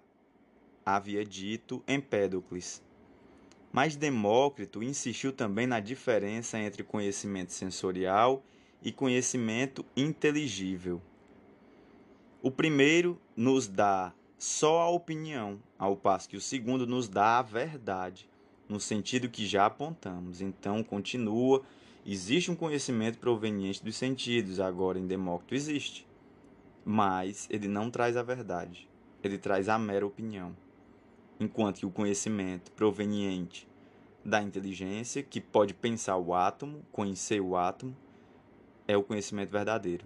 havia 0.85 1.25
dito 1.25 1.83
Empédocles. 1.87 2.81
Mas 3.71 3.95
Demócrito 3.95 4.81
insistiu 4.81 5.31
também 5.31 5.67
na 5.67 5.79
diferença 5.79 6.57
entre 6.57 6.83
conhecimento 6.83 7.53
sensorial 7.53 8.43
e 8.81 8.91
conhecimento 8.91 9.85
inteligível. 9.95 11.01
O 12.41 12.49
primeiro 12.49 13.19
nos 13.35 13.67
dá 13.67 14.13
só 14.37 14.81
a 14.81 14.89
opinião, 14.89 15.61
ao 15.77 15.95
passo 15.95 16.29
que 16.29 16.37
o 16.37 16.41
segundo 16.41 16.87
nos 16.87 17.07
dá 17.07 17.37
a 17.37 17.43
verdade, 17.43 18.27
no 18.67 18.79
sentido 18.79 19.29
que 19.29 19.45
já 19.45 19.65
apontamos. 19.65 20.41
Então, 20.41 20.83
continua: 20.83 21.61
existe 22.05 22.49
um 22.49 22.55
conhecimento 22.55 23.19
proveniente 23.19 23.83
dos 23.83 23.97
sentidos, 23.97 24.59
agora 24.59 24.97
em 24.97 25.05
Demócrito 25.05 25.53
existe, 25.53 26.07
mas 26.83 27.47
ele 27.51 27.67
não 27.67 27.91
traz 27.91 28.17
a 28.17 28.23
verdade, 28.23 28.87
ele 29.23 29.37
traz 29.37 29.69
a 29.69 29.77
mera 29.77 30.07
opinião 30.07 30.55
enquanto 31.39 31.79
que 31.79 31.85
o 31.85 31.91
conhecimento 31.91 32.71
proveniente 32.71 33.67
da 34.23 34.41
inteligência, 34.41 35.23
que 35.23 35.39
pode 35.39 35.73
pensar 35.73 36.17
o 36.17 36.33
átomo, 36.33 36.83
conhecer 36.91 37.39
o 37.39 37.55
átomo, 37.55 37.95
é 38.87 38.97
o 38.97 39.03
conhecimento 39.03 39.49
verdadeiro. 39.49 40.05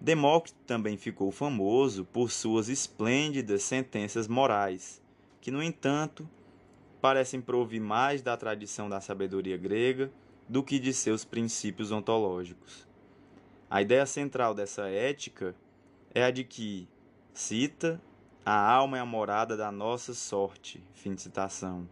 Demócrito 0.00 0.58
também 0.66 0.96
ficou 0.96 1.30
famoso 1.30 2.04
por 2.04 2.30
suas 2.30 2.68
esplêndidas 2.68 3.64
sentenças 3.64 4.28
morais, 4.28 5.02
que, 5.40 5.50
no 5.50 5.62
entanto, 5.62 6.28
parecem 7.00 7.40
provir 7.40 7.80
mais 7.80 8.22
da 8.22 8.36
tradição 8.36 8.88
da 8.88 9.00
sabedoria 9.00 9.56
grega 9.56 10.10
do 10.48 10.62
que 10.62 10.78
de 10.78 10.94
seus 10.94 11.24
princípios 11.24 11.90
ontológicos. 11.90 12.86
A 13.68 13.82
ideia 13.82 14.06
central 14.06 14.54
dessa 14.54 14.88
ética 14.88 15.54
é 16.14 16.24
a 16.24 16.30
de 16.30 16.42
que, 16.44 16.88
cita, 17.34 18.00
a 18.50 18.72
alma 18.72 18.96
é 18.96 19.00
a 19.02 19.04
morada 19.04 19.58
da 19.58 19.70
nossa 19.70 20.14
sorte. 20.14 20.82
Fim 20.94 21.14
de 21.14 21.20
citação. 21.20 21.86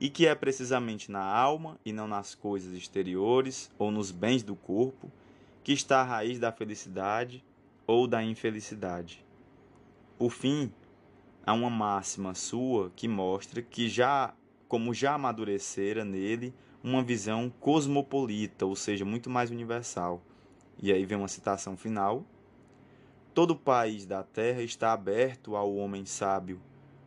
E 0.00 0.08
que 0.08 0.26
é 0.26 0.34
precisamente 0.34 1.12
na 1.12 1.22
alma 1.22 1.78
e 1.84 1.92
não 1.92 2.08
nas 2.08 2.34
coisas 2.34 2.72
exteriores 2.72 3.70
ou 3.78 3.90
nos 3.90 4.10
bens 4.10 4.42
do 4.42 4.56
corpo 4.56 5.12
que 5.62 5.70
está 5.70 6.00
a 6.00 6.04
raiz 6.04 6.38
da 6.38 6.50
felicidade 6.50 7.44
ou 7.86 8.06
da 8.06 8.24
infelicidade. 8.24 9.22
Por 10.16 10.30
fim, 10.30 10.72
há 11.44 11.52
uma 11.52 11.68
máxima 11.68 12.34
sua 12.34 12.90
que 12.96 13.06
mostra 13.06 13.60
que 13.60 13.86
já 13.86 14.32
como 14.66 14.94
já 14.94 15.12
amadurecera 15.12 16.06
nele 16.06 16.54
uma 16.82 17.02
visão 17.02 17.52
cosmopolita, 17.60 18.64
ou 18.64 18.74
seja, 18.74 19.04
muito 19.04 19.28
mais 19.28 19.50
universal. 19.50 20.22
E 20.82 20.90
aí 20.90 21.04
vem 21.04 21.18
uma 21.18 21.28
citação 21.28 21.76
final 21.76 22.24
Todo 23.34 23.52
o 23.52 23.56
país 23.56 24.04
da 24.04 24.22
terra 24.22 24.60
está 24.62 24.92
aberto 24.92 25.56
ao 25.56 25.74
homem 25.74 26.04
sábio, 26.04 26.60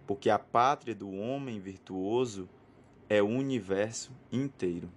porque 0.07 0.27
a 0.27 0.39
pátria 0.39 0.95
do 0.95 1.11
homem 1.11 1.59
virtuoso 1.59 2.49
é 3.07 3.21
o 3.21 3.27
universo 3.27 4.11
inteiro. 4.31 4.89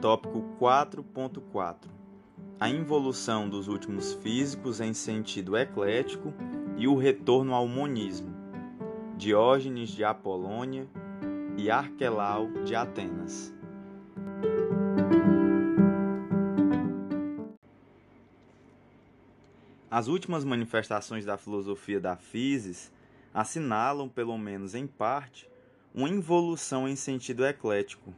Tópico 0.00 0.44
4.4 0.60 1.76
A 2.58 2.68
involução 2.68 3.48
dos 3.48 3.68
últimos 3.68 4.12
físicos 4.14 4.80
em 4.80 4.92
sentido 4.92 5.56
eclético 5.56 6.34
e 6.76 6.88
o 6.88 6.96
retorno 6.96 7.54
ao 7.54 7.68
monismo. 7.68 8.34
Diógenes 9.16 9.90
de 9.90 10.02
Apolônia 10.02 10.88
e 11.56 11.70
Arquelau 11.70 12.48
de 12.64 12.74
Atenas. 12.74 13.53
As 19.94 20.08
últimas 20.08 20.44
manifestações 20.44 21.24
da 21.24 21.36
filosofia 21.36 22.00
da 22.00 22.16
physis 22.16 22.90
assinalam, 23.32 24.08
pelo 24.08 24.36
menos 24.36 24.74
em 24.74 24.88
parte, 24.88 25.48
uma 25.94 26.08
involução 26.08 26.88
em 26.88 26.96
sentido 26.96 27.46
eclético, 27.46 28.12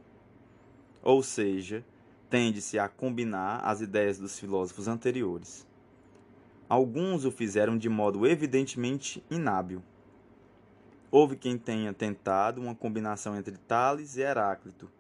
ou 1.03 1.23
seja, 1.23 1.85
tende-se 2.31 2.79
a 2.79 2.89
combinar 2.89 3.59
as 3.59 3.83
ideias 3.83 4.19
dos 4.19 4.39
filósofos 4.39 4.89
anteriores. 4.89 5.67
Alguns 6.67 7.27
o 7.27 7.31
fizeram 7.31 7.77
de 7.77 7.91
modo 7.91 8.27
evidentemente 8.27 9.23
inábil. 9.31 9.83
Houve 11.11 11.37
quem 11.37 11.59
tenha 11.59 11.93
tentado 11.93 12.59
uma 12.59 12.75
combinação 12.75 13.37
entre 13.37 13.59
Tales 13.59 14.17
e 14.17 14.23
Heráclito, 14.23 14.91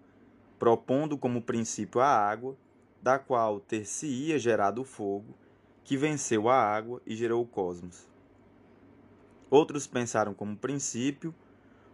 propondo 0.58 1.16
como 1.16 1.40
princípio 1.40 2.02
a 2.02 2.06
água, 2.06 2.54
da 3.00 3.18
qual 3.18 3.60
ter-se-ia 3.60 4.38
gerado 4.38 4.82
o 4.82 4.84
fogo, 4.84 5.34
que 5.86 5.96
venceu 5.96 6.48
a 6.48 6.56
água 6.56 7.00
e 7.06 7.14
gerou 7.14 7.40
o 7.40 7.46
cosmos. 7.46 8.08
Outros 9.48 9.86
pensaram 9.86 10.34
como 10.34 10.56
princípio 10.56 11.32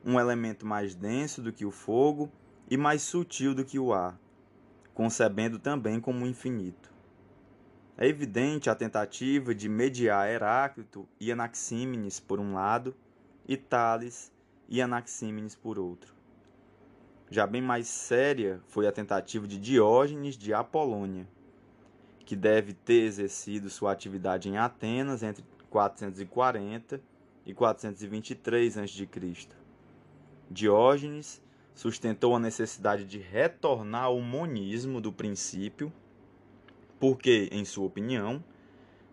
um 0.03 0.19
elemento 0.19 0.65
mais 0.65 0.95
denso 0.95 1.43
do 1.43 1.53
que 1.53 1.67
o 1.67 1.71
fogo 1.71 2.33
e 2.71 2.77
mais 2.79 3.03
sutil 3.03 3.55
do 3.55 3.67
que 3.67 3.79
o 3.79 3.93
ar, 3.93 4.19
concebendo 4.95 5.59
também 5.59 6.01
como 6.01 6.27
infinito. 6.27 6.91
É 7.99 8.09
evidente 8.09 8.71
a 8.71 8.75
tentativa 8.75 9.55
de 9.55 9.69
mediar 9.69 10.27
Heráclito 10.27 11.07
e 11.21 11.31
Anaxímenes 11.31 12.19
por 12.19 12.41
um 12.41 12.55
lado 12.55 12.97
e 13.47 13.59
Tales 13.59 14.33
e 14.71 14.81
Anaxímenes 14.81 15.55
por 15.55 15.79
outro. 15.79 16.15
Já 17.31 17.47
bem 17.47 17.61
mais 17.61 17.89
séria 17.89 18.59
foi 18.69 18.87
a 18.87 18.93
tentativa 18.93 19.47
de 19.47 19.59
Diógenes 19.59 20.35
de 20.35 20.55
Apolônia, 20.55 21.29
que 22.23 22.37
deve 22.37 22.73
ter 22.73 23.03
exercido 23.03 23.69
sua 23.69 23.93
atividade 23.93 24.49
em 24.49 24.57
Atenas 24.57 25.23
entre 25.23 25.45
440 25.71 27.01
e 27.45 27.53
423 27.55 28.79
a.C. 28.79 29.09
Diógenes 30.51 31.43
sustentou 31.75 32.37
a 32.37 32.39
necessidade 32.39 33.05
de 33.05 33.19
retornar 33.19 34.05
ao 34.05 34.21
monismo 34.21 35.01
do 35.01 35.13
princípio, 35.13 35.93
porque, 37.01 37.49
em 37.51 37.65
sua 37.65 37.87
opinião, 37.87 38.43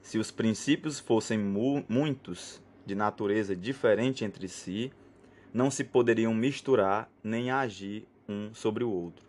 se 0.02 0.18
os 0.18 0.32
princípios 0.32 1.00
fossem 1.00 1.38
mu 1.38 1.84
muitos, 1.88 2.62
de 2.86 2.96
natureza 2.96 3.56
diferente 3.56 4.26
entre 4.26 4.48
si, 4.48 4.92
não 5.54 5.70
se 5.70 5.84
poderiam 5.84 6.34
misturar 6.34 7.10
nem 7.24 7.52
agir 7.52 8.08
um 8.28 8.54
sobre 8.54 8.84
o 8.84 8.92
outro. 8.92 9.28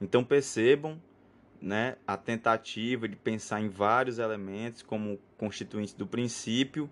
Então 0.00 0.22
percebam 0.22 1.00
né, 1.60 1.96
a 2.06 2.16
tentativa 2.16 3.08
de 3.08 3.16
pensar 3.16 3.60
em 3.60 3.68
vários 3.68 4.18
elementos 4.18 4.82
como 4.82 5.18
constituintes 5.36 5.94
do 5.94 6.06
princípio 6.06 6.88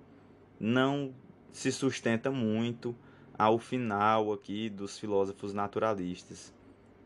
não 0.59 1.15
se 1.53 1.71
sustenta 1.71 2.31
muito 2.31 2.95
ao 3.39 3.59
final 3.59 4.33
aqui 4.33 4.69
dos 4.69 4.99
filósofos 4.99 5.53
naturalistas. 5.53 6.55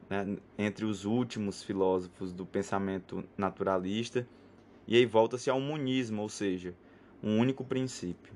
Né, 0.09 0.39
entre 0.59 0.85
os 0.85 1.05
últimos 1.05 1.63
filósofos 1.63 2.33
do 2.33 2.45
pensamento 2.45 3.25
naturalista, 3.37 4.27
e 4.85 4.97
aí 4.97 5.07
volta-se 5.07 5.49
ao 5.49 5.61
monismo, 5.61 6.23
ou 6.23 6.29
seja, 6.29 6.75
um 7.23 7.39
único 7.39 7.65
princípio. 7.65 8.35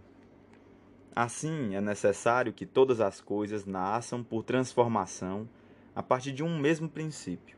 Assim, 1.16 1.74
é 1.74 1.80
necessário 1.80 2.52
que 2.52 2.64
todas 2.64 3.00
as 3.00 3.20
coisas 3.20 3.64
nasçam 3.64 4.22
por 4.22 4.44
transformação 4.44 5.48
a 5.96 6.02
partir 6.02 6.30
de 6.30 6.44
um 6.44 6.58
mesmo 6.58 6.88
princípio. 6.88 7.56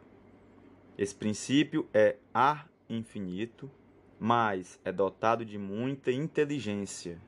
Esse 0.98 1.14
princípio 1.14 1.86
é 1.92 2.16
ar 2.32 2.68
infinito, 2.88 3.70
mas 4.18 4.80
é 4.84 4.90
dotado 4.90 5.44
de 5.44 5.58
muita 5.58 6.10
inteligência. 6.10 7.20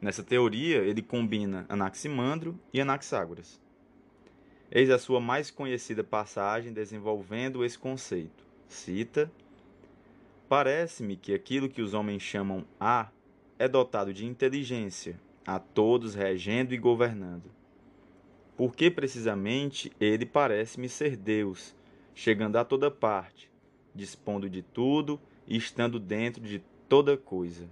Nessa 0.00 0.22
teoria, 0.22 0.78
ele 0.78 1.00
combina 1.00 1.64
Anaximandro 1.66 2.60
e 2.74 2.80
Anaxágoras. 2.80 3.58
Eis 4.70 4.90
a 4.90 4.98
sua 4.98 5.18
mais 5.18 5.50
conhecida 5.50 6.04
passagem 6.04 6.74
desenvolvendo 6.74 7.64
esse 7.64 7.78
conceito. 7.78 8.44
Cita: 8.68 9.32
Parece-me 10.46 11.16
que 11.16 11.32
aquilo 11.32 11.70
que 11.70 11.80
os 11.80 11.94
homens 11.94 12.22
chamam 12.22 12.66
A 12.78 13.08
é 13.58 13.66
dotado 13.66 14.12
de 14.12 14.26
inteligência, 14.26 15.18
a 15.46 15.58
todos 15.58 16.14
regendo 16.14 16.74
e 16.74 16.78
governando. 16.78 17.50
Porque 18.56 18.90
precisamente 18.90 19.90
ele 19.98 20.26
parece-me 20.26 20.88
ser 20.88 21.16
Deus, 21.16 21.74
chegando 22.14 22.56
a 22.56 22.64
toda 22.64 22.90
parte, 22.90 23.50
dispondo 23.94 24.48
de 24.48 24.62
tudo 24.62 25.20
e 25.46 25.56
estando 25.56 25.98
dentro 25.98 26.42
de 26.42 26.62
toda 26.88 27.16
coisa. 27.16 27.68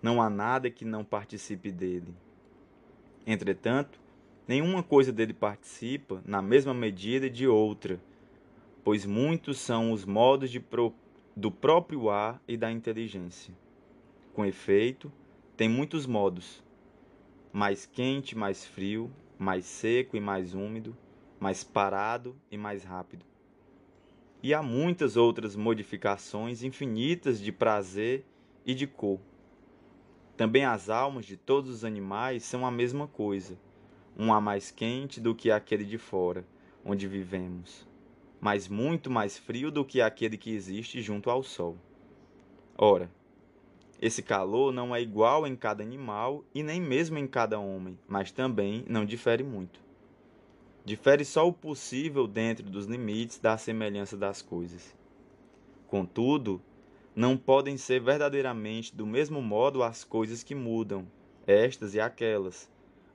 Não 0.00 0.22
há 0.22 0.30
nada 0.30 0.70
que 0.70 0.84
não 0.84 1.04
participe 1.04 1.70
dele. 1.70 2.14
Entretanto, 3.26 4.00
nenhuma 4.46 4.82
coisa 4.82 5.12
dele 5.12 5.34
participa 5.34 6.22
na 6.24 6.40
mesma 6.40 6.72
medida 6.72 7.28
de 7.28 7.46
outra, 7.46 8.00
pois 8.82 9.04
muitos 9.04 9.58
são 9.58 9.92
os 9.92 10.04
modos 10.04 10.56
pro, 10.58 10.94
do 11.36 11.50
próprio 11.50 12.08
ar 12.08 12.40
e 12.48 12.56
da 12.56 12.70
inteligência. 12.72 13.52
Com 14.32 14.46
efeito, 14.46 15.12
tem 15.56 15.68
muitos 15.68 16.06
modos: 16.06 16.64
mais 17.52 17.84
quente, 17.84 18.38
mais 18.38 18.64
frio, 18.64 19.10
mais 19.38 19.66
seco 19.66 20.16
e 20.16 20.20
mais 20.20 20.54
úmido, 20.54 20.96
mais 21.38 21.62
parado 21.62 22.36
e 22.50 22.56
mais 22.56 22.84
rápido. 22.84 23.24
E 24.42 24.54
há 24.54 24.62
muitas 24.62 25.16
outras 25.16 25.56
modificações 25.56 26.62
infinitas 26.62 27.40
de 27.40 27.50
prazer 27.50 28.24
e 28.64 28.74
de 28.74 28.86
cor. 28.86 29.20
Também 30.36 30.64
as 30.64 30.88
almas 30.88 31.26
de 31.26 31.36
todos 31.36 31.70
os 31.70 31.84
animais 31.84 32.44
são 32.44 32.64
a 32.64 32.70
mesma 32.70 33.08
coisa. 33.08 33.58
Um 34.16 34.32
há 34.32 34.40
mais 34.40 34.70
quente 34.70 35.20
do 35.20 35.34
que 35.34 35.50
aquele 35.50 35.84
de 35.84 35.98
fora, 35.98 36.44
onde 36.84 37.08
vivemos, 37.08 37.86
mas 38.40 38.68
muito 38.68 39.10
mais 39.10 39.36
frio 39.36 39.70
do 39.70 39.84
que 39.84 40.00
aquele 40.00 40.36
que 40.36 40.50
existe 40.50 41.02
junto 41.02 41.30
ao 41.30 41.42
sol. 41.42 41.76
Ora, 42.76 43.10
esse 44.00 44.22
calor 44.22 44.72
não 44.72 44.94
é 44.94 45.02
igual 45.02 45.44
em 45.44 45.56
cada 45.56 45.82
animal 45.82 46.44
e 46.54 46.62
nem 46.62 46.80
mesmo 46.80 47.18
em 47.18 47.26
cada 47.26 47.58
homem, 47.58 47.98
mas 48.06 48.30
também 48.30 48.84
não 48.88 49.04
difere 49.04 49.42
muito. 49.42 49.87
Difere 50.88 51.22
só 51.22 51.46
o 51.46 51.52
possível 51.52 52.26
dentro 52.26 52.64
dos 52.64 52.86
limites 52.86 53.38
da 53.38 53.58
semelhança 53.58 54.16
das 54.16 54.40
coisas. 54.40 54.96
Contudo, 55.86 56.62
não 57.14 57.36
podem 57.36 57.76
ser 57.76 58.00
verdadeiramente 58.00 58.96
do 58.96 59.06
mesmo 59.06 59.42
modo 59.42 59.82
as 59.82 60.02
coisas 60.02 60.42
que 60.42 60.54
mudam, 60.54 61.06
estas 61.46 61.94
e 61.94 62.00
aquelas, 62.00 62.70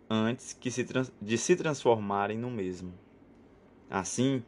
antes 0.07 0.53
que 0.53 0.69
se 0.69 0.85
de 1.19 1.35
se 1.35 1.55
transformarem 1.55 2.37
no 2.37 2.51
mesmo. 2.51 2.93
Assim, 3.89 4.43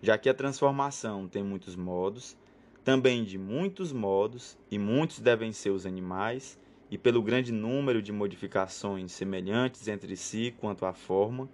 já 0.00 0.16
que 0.16 0.28
a 0.28 0.34
transformação 0.34 1.26
tem 1.26 1.42
muitos 1.42 1.74
modos, 1.74 2.36
também 2.84 3.24
de 3.24 3.36
muitos 3.36 3.92
modos, 3.92 4.56
e 4.70 4.78
muitos 4.78 5.18
devem 5.18 5.50
ser 5.50 5.70
os 5.70 5.84
animais, 5.84 6.56
e 6.88 6.96
pelo 6.96 7.24
grande 7.24 7.50
número 7.50 8.00
de 8.00 8.12
modificações 8.12 9.10
semelhantes 9.10 9.88
entre 9.88 10.14
si 10.16 10.54
quanto 10.60 10.86
à 10.86 10.92
forma, 10.92 11.48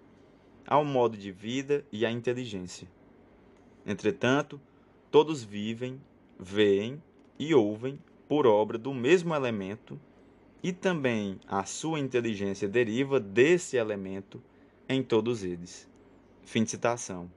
ao 0.66 0.84
modo 0.84 1.16
de 1.16 1.30
vida 1.30 1.84
e 1.92 2.04
à 2.06 2.10
inteligência. 2.10 2.88
Entretanto, 3.86 4.60
todos 5.10 5.42
vivem, 5.42 6.00
veem 6.38 7.02
e 7.38 7.54
ouvem 7.54 7.98
por 8.28 8.46
obra 8.46 8.78
do 8.78 8.94
mesmo 8.94 9.34
elemento, 9.34 10.00
e 10.62 10.72
também 10.72 11.38
a 11.46 11.64
sua 11.64 12.00
inteligência 12.00 12.66
deriva 12.66 13.20
desse 13.20 13.76
elemento 13.76 14.42
em 14.88 15.02
todos 15.02 15.44
eles. 15.44 15.88
Fim 16.42 16.64
de 16.64 16.70
citação. 16.70 17.30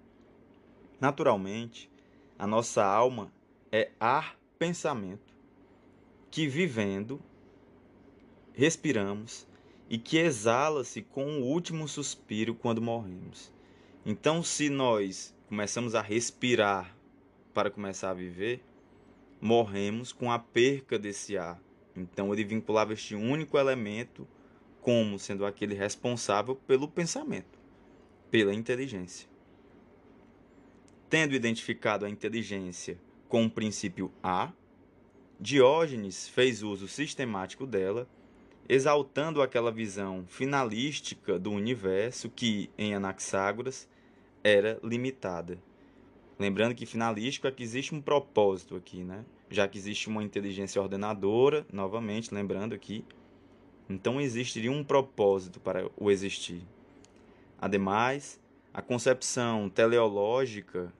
Naturalmente, 1.00 1.92
a 2.40 2.48
nossa 2.48 2.86
alma 2.86 3.32
é 3.72 3.92
ar-pensamento, 4.00 5.36
que 6.32 6.48
vivendo, 6.48 7.20
respiramos 8.54 9.46
e 9.89 9.97
que 9.97 10.17
exala-se 10.17 11.02
com 11.02 11.39
o 11.39 11.45
último 11.45 11.88
suspiro 11.88 12.54
quando 12.54 12.82
morremos. 12.82 13.52
Então, 14.06 14.43
se 14.43 14.69
nós 14.69 15.36
começamos 15.47 15.95
a 15.95 16.02
respirar 16.02 16.95
para 17.54 17.69
começar 17.69 18.12
a 18.12 18.13
viver, 18.13 18.63
morremos 19.39 20.12
com 20.12 20.32
a 20.32 20.39
perca 20.39 20.97
desse 20.97 21.38
ar. 21.38 21.62
Então 21.95 22.32
ele 22.32 22.43
vinculava 22.43 22.93
este 22.93 23.15
único 23.15 23.58
elemento 23.58 24.28
como 24.82 25.17
sendo 25.17 25.45
aquele 25.45 25.73
responsável 25.73 26.56
pelo 26.56 26.88
pensamento, 26.88 27.60
pela 28.30 28.54
inteligência. 28.54 29.28
Tendo 31.10 31.34
identificado 31.34 32.06
a 32.06 32.10
inteligência 32.10 33.00
com 33.28 33.45
o 33.45 33.50
princípio 33.50 34.12
A, 34.21 34.52
Diógenes 35.39 36.28
fez 36.28 36.63
uso 36.63 36.88
sistemático 36.88 37.65
dela, 37.67 38.08
exaltando 38.70 39.42
aquela 39.42 39.72
visão 39.72 40.26
finalística 40.28 41.40
do 41.40 41.52
universo 41.52 42.30
que, 42.30 42.70
em 42.78 42.94
Anaxágoras, 42.94 43.88
era 44.44 44.80
limitada. 44.84 45.58
Lembrando 46.38 46.76
que 46.76 46.86
finalístico 46.86 47.48
é 47.48 47.52
que 47.52 47.64
existe 47.64 47.96
um 47.96 48.02
propósito 48.02 48.76
aqui, 48.76 49.04
né? 49.04 49.26
Já 49.50 49.68
que 49.68 49.78
existe 49.78 50.10
uma 50.10 50.24
inteligência 50.24 50.82
ordenadora, 50.82 51.66
novamente 51.72 52.34
lembrando 52.34 52.76
aqui, 52.76 53.04
então 53.90 54.20
existiria 54.20 54.72
um 54.72 54.84
propósito 54.84 55.60
para 55.60 55.90
o 55.96 56.12
existir. 56.12 56.62
Ademais, 57.60 58.40
a 58.74 58.82
concepção 58.82 59.70
teleológica, 59.70 60.94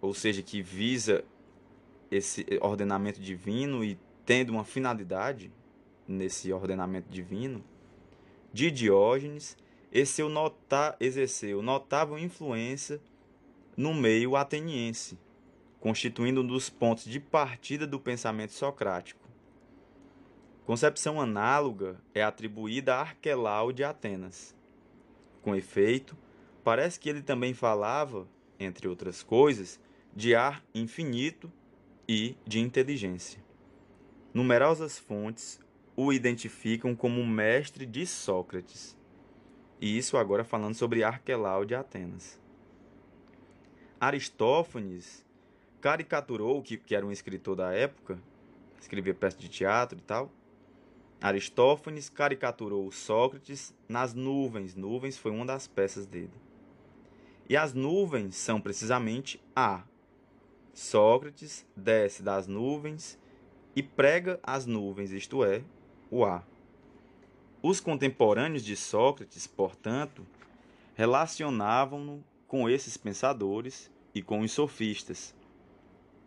ou 0.00 0.14
seja, 0.14 0.42
que 0.42 0.62
visa 0.62 1.22
esse 2.10 2.46
ordenamento 2.60 3.20
divino 3.20 3.84
e 3.84 3.98
tendo 4.24 4.50
uma 4.50 4.64
finalidade 4.64 5.52
nesse 6.06 6.52
ordenamento 6.52 7.08
divino, 7.08 7.64
de 8.52 8.70
Diógenes, 8.70 9.56
exerceu, 9.92 10.28
exerceu 11.00 11.62
notável 11.62 12.18
influência 12.18 13.00
no 13.76 13.92
meio 13.92 14.36
ateniense, 14.36 15.18
constituindo 15.80 16.40
um 16.40 16.46
dos 16.46 16.70
pontos 16.70 17.04
de 17.04 17.20
partida 17.20 17.86
do 17.86 18.00
pensamento 18.00 18.52
socrático. 18.52 19.26
Concepção 20.64 21.20
análoga 21.20 22.00
é 22.14 22.22
atribuída 22.22 22.96
a 22.96 23.00
Arquelau 23.00 23.70
de 23.70 23.84
Atenas. 23.84 24.54
Com 25.42 25.54
efeito, 25.54 26.16
parece 26.64 26.98
que 26.98 27.08
ele 27.08 27.22
também 27.22 27.54
falava, 27.54 28.26
entre 28.58 28.88
outras 28.88 29.22
coisas, 29.22 29.78
de 30.14 30.34
ar 30.34 30.64
infinito 30.74 31.52
e 32.08 32.36
de 32.44 32.58
inteligência. 32.58 33.44
Numerosas 34.34 34.98
fontes 34.98 35.60
o 35.96 36.12
identificam 36.12 36.94
como 36.94 37.26
mestre 37.26 37.86
de 37.86 38.06
Sócrates. 38.06 38.96
E 39.80 39.96
isso 39.96 40.18
agora 40.18 40.44
falando 40.44 40.74
sobre 40.74 41.02
Arquelau 41.02 41.64
de 41.64 41.74
Atenas. 41.74 42.38
Aristófanes 43.98 45.24
caricaturou, 45.80 46.62
que, 46.62 46.76
que 46.76 46.94
era 46.94 47.06
um 47.06 47.10
escritor 47.10 47.56
da 47.56 47.72
época, 47.72 48.18
escrevia 48.78 49.14
peças 49.14 49.40
de 49.40 49.48
teatro 49.48 49.98
e 49.98 50.02
tal. 50.02 50.30
Aristófanes 51.20 52.10
caricaturou 52.10 52.90
Sócrates 52.92 53.74
nas 53.88 54.12
nuvens. 54.12 54.74
Nuvens 54.74 55.16
foi 55.16 55.30
uma 55.30 55.46
das 55.46 55.66
peças 55.66 56.04
dele. 56.04 56.30
E 57.48 57.56
as 57.56 57.72
nuvens 57.72 58.36
são 58.36 58.60
precisamente 58.60 59.42
A. 59.54 59.82
Sócrates 60.74 61.66
desce 61.74 62.22
das 62.22 62.46
nuvens 62.46 63.18
e 63.74 63.82
prega 63.82 64.38
as 64.42 64.66
nuvens, 64.66 65.10
isto 65.10 65.42
é, 65.42 65.62
o 66.10 66.24
A. 66.24 66.42
Os 67.62 67.80
contemporâneos 67.80 68.64
de 68.64 68.76
Sócrates, 68.76 69.46
portanto, 69.46 70.26
relacionavam-no 70.94 72.22
com 72.46 72.68
esses 72.68 72.96
pensadores 72.96 73.90
e 74.14 74.22
com 74.22 74.40
os 74.40 74.52
sofistas. 74.52 75.34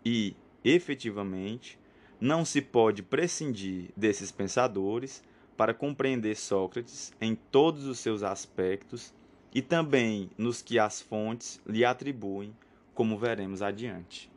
E, 0.06 0.36
efetivamente, 0.64 1.80
não 2.20 2.44
se 2.44 2.62
pode 2.62 3.02
prescindir 3.02 3.92
desses 3.96 4.32
pensadores 4.32 5.24
para 5.56 5.74
compreender 5.74 6.36
Sócrates 6.36 7.14
em 7.20 7.36
todos 7.36 7.86
os 7.86 8.00
seus 8.00 8.24
aspectos 8.24 9.14
e 9.54 9.62
também 9.62 10.30
nos 10.38 10.62
que 10.62 10.78
as 10.78 11.02
fontes 11.02 11.62
lhe 11.66 11.84
atribuem, 11.84 12.56
como 12.94 13.18
veremos 13.18 13.62
adiante. 13.62 14.30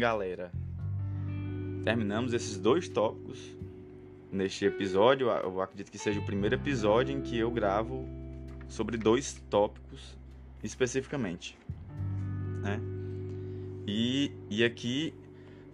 Galera, 0.00 0.50
terminamos 1.84 2.32
esses 2.32 2.56
dois 2.56 2.88
tópicos 2.88 3.38
neste 4.32 4.64
episódio. 4.64 5.28
Eu 5.28 5.60
acredito 5.60 5.92
que 5.92 5.98
seja 5.98 6.18
o 6.18 6.24
primeiro 6.24 6.54
episódio 6.54 7.14
em 7.14 7.20
que 7.20 7.36
eu 7.36 7.50
gravo 7.50 8.08
sobre 8.66 8.96
dois 8.96 9.34
tópicos 9.50 10.16
especificamente, 10.62 11.58
né? 12.62 12.80
E, 13.86 14.32
e 14.48 14.64
aqui 14.64 15.12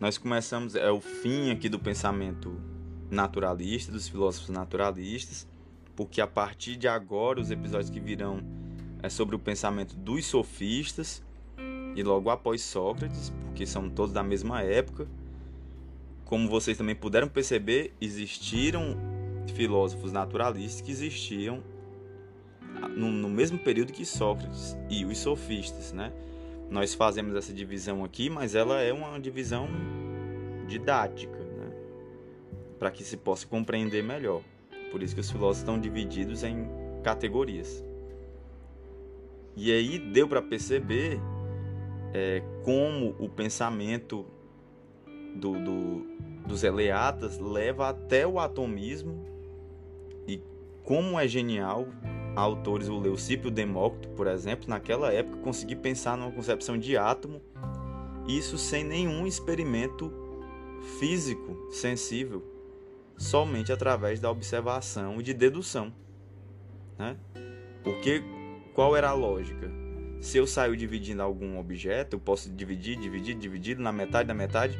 nós 0.00 0.18
começamos 0.18 0.74
é 0.74 0.90
o 0.90 1.00
fim 1.00 1.52
aqui 1.52 1.68
do 1.68 1.78
pensamento 1.78 2.60
naturalista, 3.08 3.92
dos 3.92 4.08
filósofos 4.08 4.48
naturalistas, 4.48 5.46
porque 5.94 6.20
a 6.20 6.26
partir 6.26 6.74
de 6.74 6.88
agora 6.88 7.40
os 7.40 7.52
episódios 7.52 7.90
que 7.90 8.00
virão 8.00 8.40
é 9.04 9.08
sobre 9.08 9.36
o 9.36 9.38
pensamento 9.38 9.94
dos 9.94 10.26
sofistas 10.26 11.24
e 11.96 12.02
logo 12.02 12.28
após 12.28 12.60
Sócrates, 12.60 13.32
porque 13.46 13.66
são 13.66 13.88
todos 13.88 14.12
da 14.12 14.22
mesma 14.22 14.62
época. 14.62 15.08
Como 16.26 16.48
vocês 16.48 16.76
também 16.76 16.94
puderam 16.94 17.26
perceber, 17.26 17.94
existiram 18.00 18.96
filósofos 19.54 20.12
naturalistas 20.12 20.82
que 20.82 20.90
existiam 20.90 21.62
no, 22.94 23.10
no 23.10 23.28
mesmo 23.30 23.58
período 23.58 23.92
que 23.92 24.04
Sócrates 24.04 24.76
e 24.90 25.04
os 25.06 25.16
sofistas, 25.18 25.92
né? 25.92 26.12
Nós 26.68 26.92
fazemos 26.92 27.34
essa 27.34 27.52
divisão 27.52 28.04
aqui, 28.04 28.28
mas 28.28 28.54
ela 28.54 28.80
é 28.80 28.92
uma 28.92 29.18
divisão 29.18 29.68
didática, 30.66 31.38
né? 31.38 31.72
Para 32.78 32.90
que 32.90 33.04
se 33.04 33.16
possa 33.16 33.46
compreender 33.46 34.02
melhor. 34.02 34.42
Por 34.90 35.02
isso 35.02 35.14
que 35.14 35.20
os 35.20 35.30
filósofos 35.30 35.58
estão 35.58 35.80
divididos 35.80 36.42
em 36.42 36.68
categorias. 37.02 37.82
E 39.56 39.72
aí 39.72 39.98
deu 39.98 40.28
para 40.28 40.42
perceber 40.42 41.18
é, 42.16 42.42
como 42.64 43.14
o 43.18 43.28
pensamento 43.28 44.24
do, 45.34 45.52
do, 45.62 46.06
dos 46.46 46.64
eleatas 46.64 47.38
leva 47.38 47.90
até 47.90 48.26
o 48.26 48.40
atomismo 48.40 49.22
e 50.26 50.40
como 50.82 51.20
é 51.20 51.28
genial 51.28 51.86
autores, 52.34 52.88
o 52.88 52.98
Leucípio 52.98 53.50
Demócrito, 53.50 54.08
por 54.10 54.26
exemplo, 54.28 54.66
naquela 54.66 55.12
época 55.12 55.36
conseguir 55.42 55.76
pensar 55.76 56.16
numa 56.16 56.32
concepção 56.32 56.78
de 56.78 56.96
átomo, 56.96 57.42
isso 58.26 58.56
sem 58.56 58.82
nenhum 58.82 59.26
experimento 59.26 60.10
físico 60.98 61.70
sensível, 61.70 62.42
somente 63.18 63.72
através 63.72 64.20
da 64.20 64.30
observação 64.30 65.20
e 65.20 65.22
de 65.22 65.34
dedução. 65.34 65.92
Né? 66.98 67.14
Porque 67.84 68.22
qual 68.74 68.96
era 68.96 69.10
a 69.10 69.14
lógica? 69.14 69.85
Se 70.20 70.38
eu 70.38 70.46
saio 70.46 70.76
dividindo 70.76 71.22
algum 71.22 71.58
objeto, 71.58 72.16
eu 72.16 72.20
posso 72.20 72.50
dividir, 72.50 72.98
dividir, 72.98 73.34
dividir 73.34 73.78
na 73.78 73.92
metade 73.92 74.28
da 74.28 74.34
metade. 74.34 74.78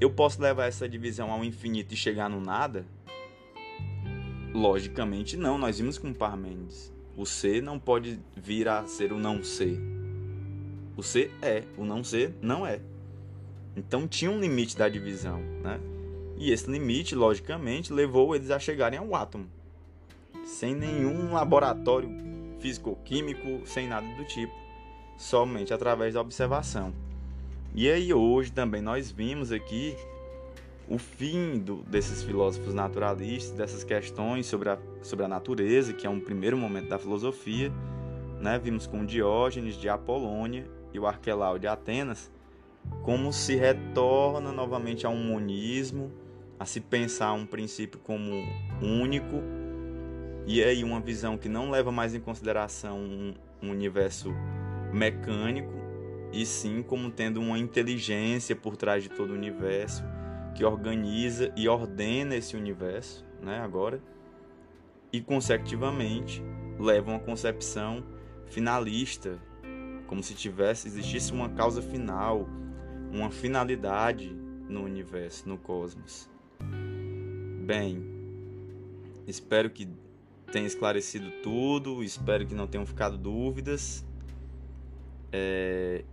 Eu 0.00 0.10
posso 0.10 0.42
levar 0.42 0.66
essa 0.66 0.88
divisão 0.88 1.30
ao 1.30 1.44
infinito 1.44 1.94
e 1.94 1.96
chegar 1.96 2.28
no 2.28 2.40
nada? 2.40 2.84
Logicamente 4.52 5.36
não, 5.36 5.56
nós 5.56 5.78
vimos 5.78 5.96
com 5.96 6.12
Parmênides. 6.12 6.92
O 7.16 7.24
ser 7.24 7.62
não 7.62 7.78
pode 7.78 8.20
vir 8.36 8.68
a 8.68 8.86
ser 8.86 9.12
o 9.12 9.18
não 9.18 9.42
ser. 9.42 9.80
O 10.96 11.02
ser 11.02 11.32
é, 11.40 11.62
o 11.76 11.84
não 11.84 12.04
ser 12.04 12.34
não 12.42 12.66
é. 12.66 12.80
Então 13.74 14.08
tinha 14.08 14.30
um 14.30 14.40
limite 14.40 14.76
da 14.76 14.88
divisão, 14.88 15.40
né? 15.62 15.80
E 16.38 16.50
esse 16.50 16.70
limite, 16.70 17.14
logicamente, 17.14 17.92
levou 17.92 18.34
eles 18.34 18.50
a 18.50 18.58
chegarem 18.58 18.98
ao 18.98 19.14
átomo, 19.14 19.46
sem 20.44 20.74
nenhum 20.74 21.32
laboratório 21.32 22.10
físico-químico, 22.60 23.66
sem 23.66 23.88
nada 23.88 24.06
do 24.16 24.24
tipo, 24.24 24.54
somente 25.16 25.72
através 25.72 26.14
da 26.14 26.20
observação. 26.20 26.92
E 27.74 27.90
aí 27.90 28.12
hoje 28.12 28.52
também 28.52 28.80
nós 28.80 29.10
vimos 29.10 29.52
aqui 29.52 29.96
o 30.88 30.98
fim 30.98 31.58
do, 31.58 31.82
desses 31.82 32.22
filósofos 32.22 32.72
naturalistas, 32.72 33.56
dessas 33.56 33.82
questões 33.82 34.46
sobre 34.46 34.70
a, 34.70 34.78
sobre 35.02 35.24
a 35.24 35.28
natureza, 35.28 35.92
que 35.92 36.06
é 36.06 36.10
um 36.10 36.20
primeiro 36.20 36.56
momento 36.56 36.88
da 36.88 36.98
filosofia. 36.98 37.72
Né? 38.40 38.58
Vimos 38.58 38.86
com 38.86 39.04
Diógenes 39.04 39.74
de 39.74 39.88
Apolônia 39.88 40.66
e 40.92 40.98
o 40.98 41.06
Arquelau 41.06 41.58
de 41.58 41.66
Atenas, 41.66 42.30
como 43.02 43.32
se 43.32 43.56
retorna 43.56 44.52
novamente 44.52 45.06
a 45.06 45.08
um 45.08 45.22
monismo, 45.24 46.12
a 46.58 46.64
se 46.64 46.80
pensar 46.80 47.32
um 47.32 47.44
princípio 47.44 47.98
como 47.98 48.30
único 48.80 49.42
e 50.46 50.62
aí 50.62 50.84
uma 50.84 51.00
visão 51.00 51.36
que 51.36 51.48
não 51.48 51.70
leva 51.70 51.90
mais 51.90 52.14
em 52.14 52.20
consideração 52.20 52.98
um, 52.98 53.34
um 53.60 53.70
universo 53.70 54.32
mecânico, 54.92 55.74
e 56.32 56.46
sim 56.46 56.82
como 56.82 57.10
tendo 57.10 57.40
uma 57.40 57.58
inteligência 57.58 58.54
por 58.54 58.76
trás 58.76 59.02
de 59.02 59.08
todo 59.08 59.30
o 59.30 59.34
universo 59.34 60.04
que 60.54 60.64
organiza 60.64 61.52
e 61.56 61.68
ordena 61.68 62.36
esse 62.36 62.56
universo, 62.56 63.24
né, 63.42 63.58
agora, 63.58 64.00
e 65.12 65.20
consecutivamente 65.20 66.42
leva 66.78 67.10
uma 67.10 67.20
concepção 67.20 68.04
finalista, 68.46 69.38
como 70.06 70.22
se 70.22 70.34
tivesse 70.34 70.86
existisse 70.86 71.32
uma 71.32 71.48
causa 71.50 71.82
final, 71.82 72.48
uma 73.12 73.30
finalidade 73.30 74.32
no 74.68 74.84
universo, 74.84 75.48
no 75.48 75.58
cosmos. 75.58 76.30
Bem, 77.64 78.04
espero 79.26 79.68
que 79.68 79.88
tenha 80.50 80.66
esclarecido 80.66 81.30
tudo. 81.42 82.02
Espero 82.02 82.46
que 82.46 82.54
não 82.54 82.66
tenham 82.66 82.86
ficado 82.86 83.16
dúvidas. 83.16 84.04
É... 85.32 86.04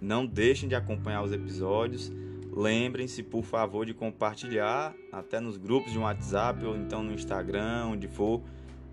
Não 0.00 0.24
deixem 0.24 0.68
de 0.68 0.74
acompanhar 0.74 1.22
os 1.22 1.32
episódios. 1.32 2.12
Lembrem-se, 2.52 3.22
por 3.22 3.44
favor, 3.44 3.84
de 3.86 3.94
compartilhar 3.94 4.94
até 5.12 5.38
nos 5.38 5.56
grupos 5.56 5.92
de 5.92 5.98
WhatsApp 5.98 6.64
ou 6.64 6.76
então 6.76 7.02
no 7.02 7.12
Instagram, 7.12 7.86
onde 7.92 8.08
for, 8.08 8.42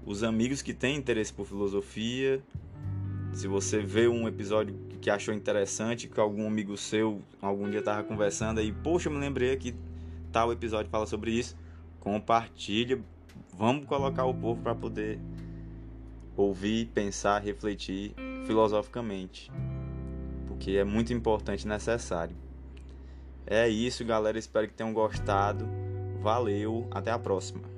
os 0.05 0.23
amigos 0.23 0.61
que 0.61 0.73
têm 0.73 0.97
interesse 0.97 1.33
por 1.33 1.45
filosofia. 1.45 2.43
Se 3.33 3.47
você 3.47 3.79
vê 3.79 4.07
um 4.07 4.27
episódio 4.27 4.75
que 5.01 5.09
achou 5.09 5.33
interessante, 5.33 6.07
que 6.07 6.19
algum 6.19 6.47
amigo 6.47 6.77
seu 6.77 7.21
algum 7.41 7.69
dia 7.69 7.79
estava 7.79 8.03
conversando 8.03 8.59
aí, 8.59 8.71
poxa, 8.71 9.09
eu 9.09 9.13
me 9.13 9.19
lembrei 9.19 9.55
que 9.55 9.75
tal 10.31 10.51
episódio 10.51 10.89
fala 10.89 11.05
sobre 11.05 11.31
isso, 11.31 11.57
compartilhe 11.99 13.03
Vamos 13.57 13.85
colocar 13.85 14.25
o 14.25 14.33
povo 14.33 14.61
para 14.61 14.75
poder 14.75 15.19
ouvir, 16.35 16.87
pensar, 16.87 17.41
refletir 17.41 18.13
filosoficamente, 18.45 19.49
porque 20.47 20.71
é 20.71 20.83
muito 20.83 21.13
importante 21.13 21.63
e 21.63 21.67
necessário. 21.67 22.35
É 23.47 23.67
isso, 23.67 24.03
galera. 24.03 24.37
Espero 24.37 24.67
que 24.67 24.73
tenham 24.73 24.93
gostado. 24.93 25.65
Valeu, 26.21 26.87
até 26.91 27.11
a 27.11 27.19
próxima. 27.19 27.74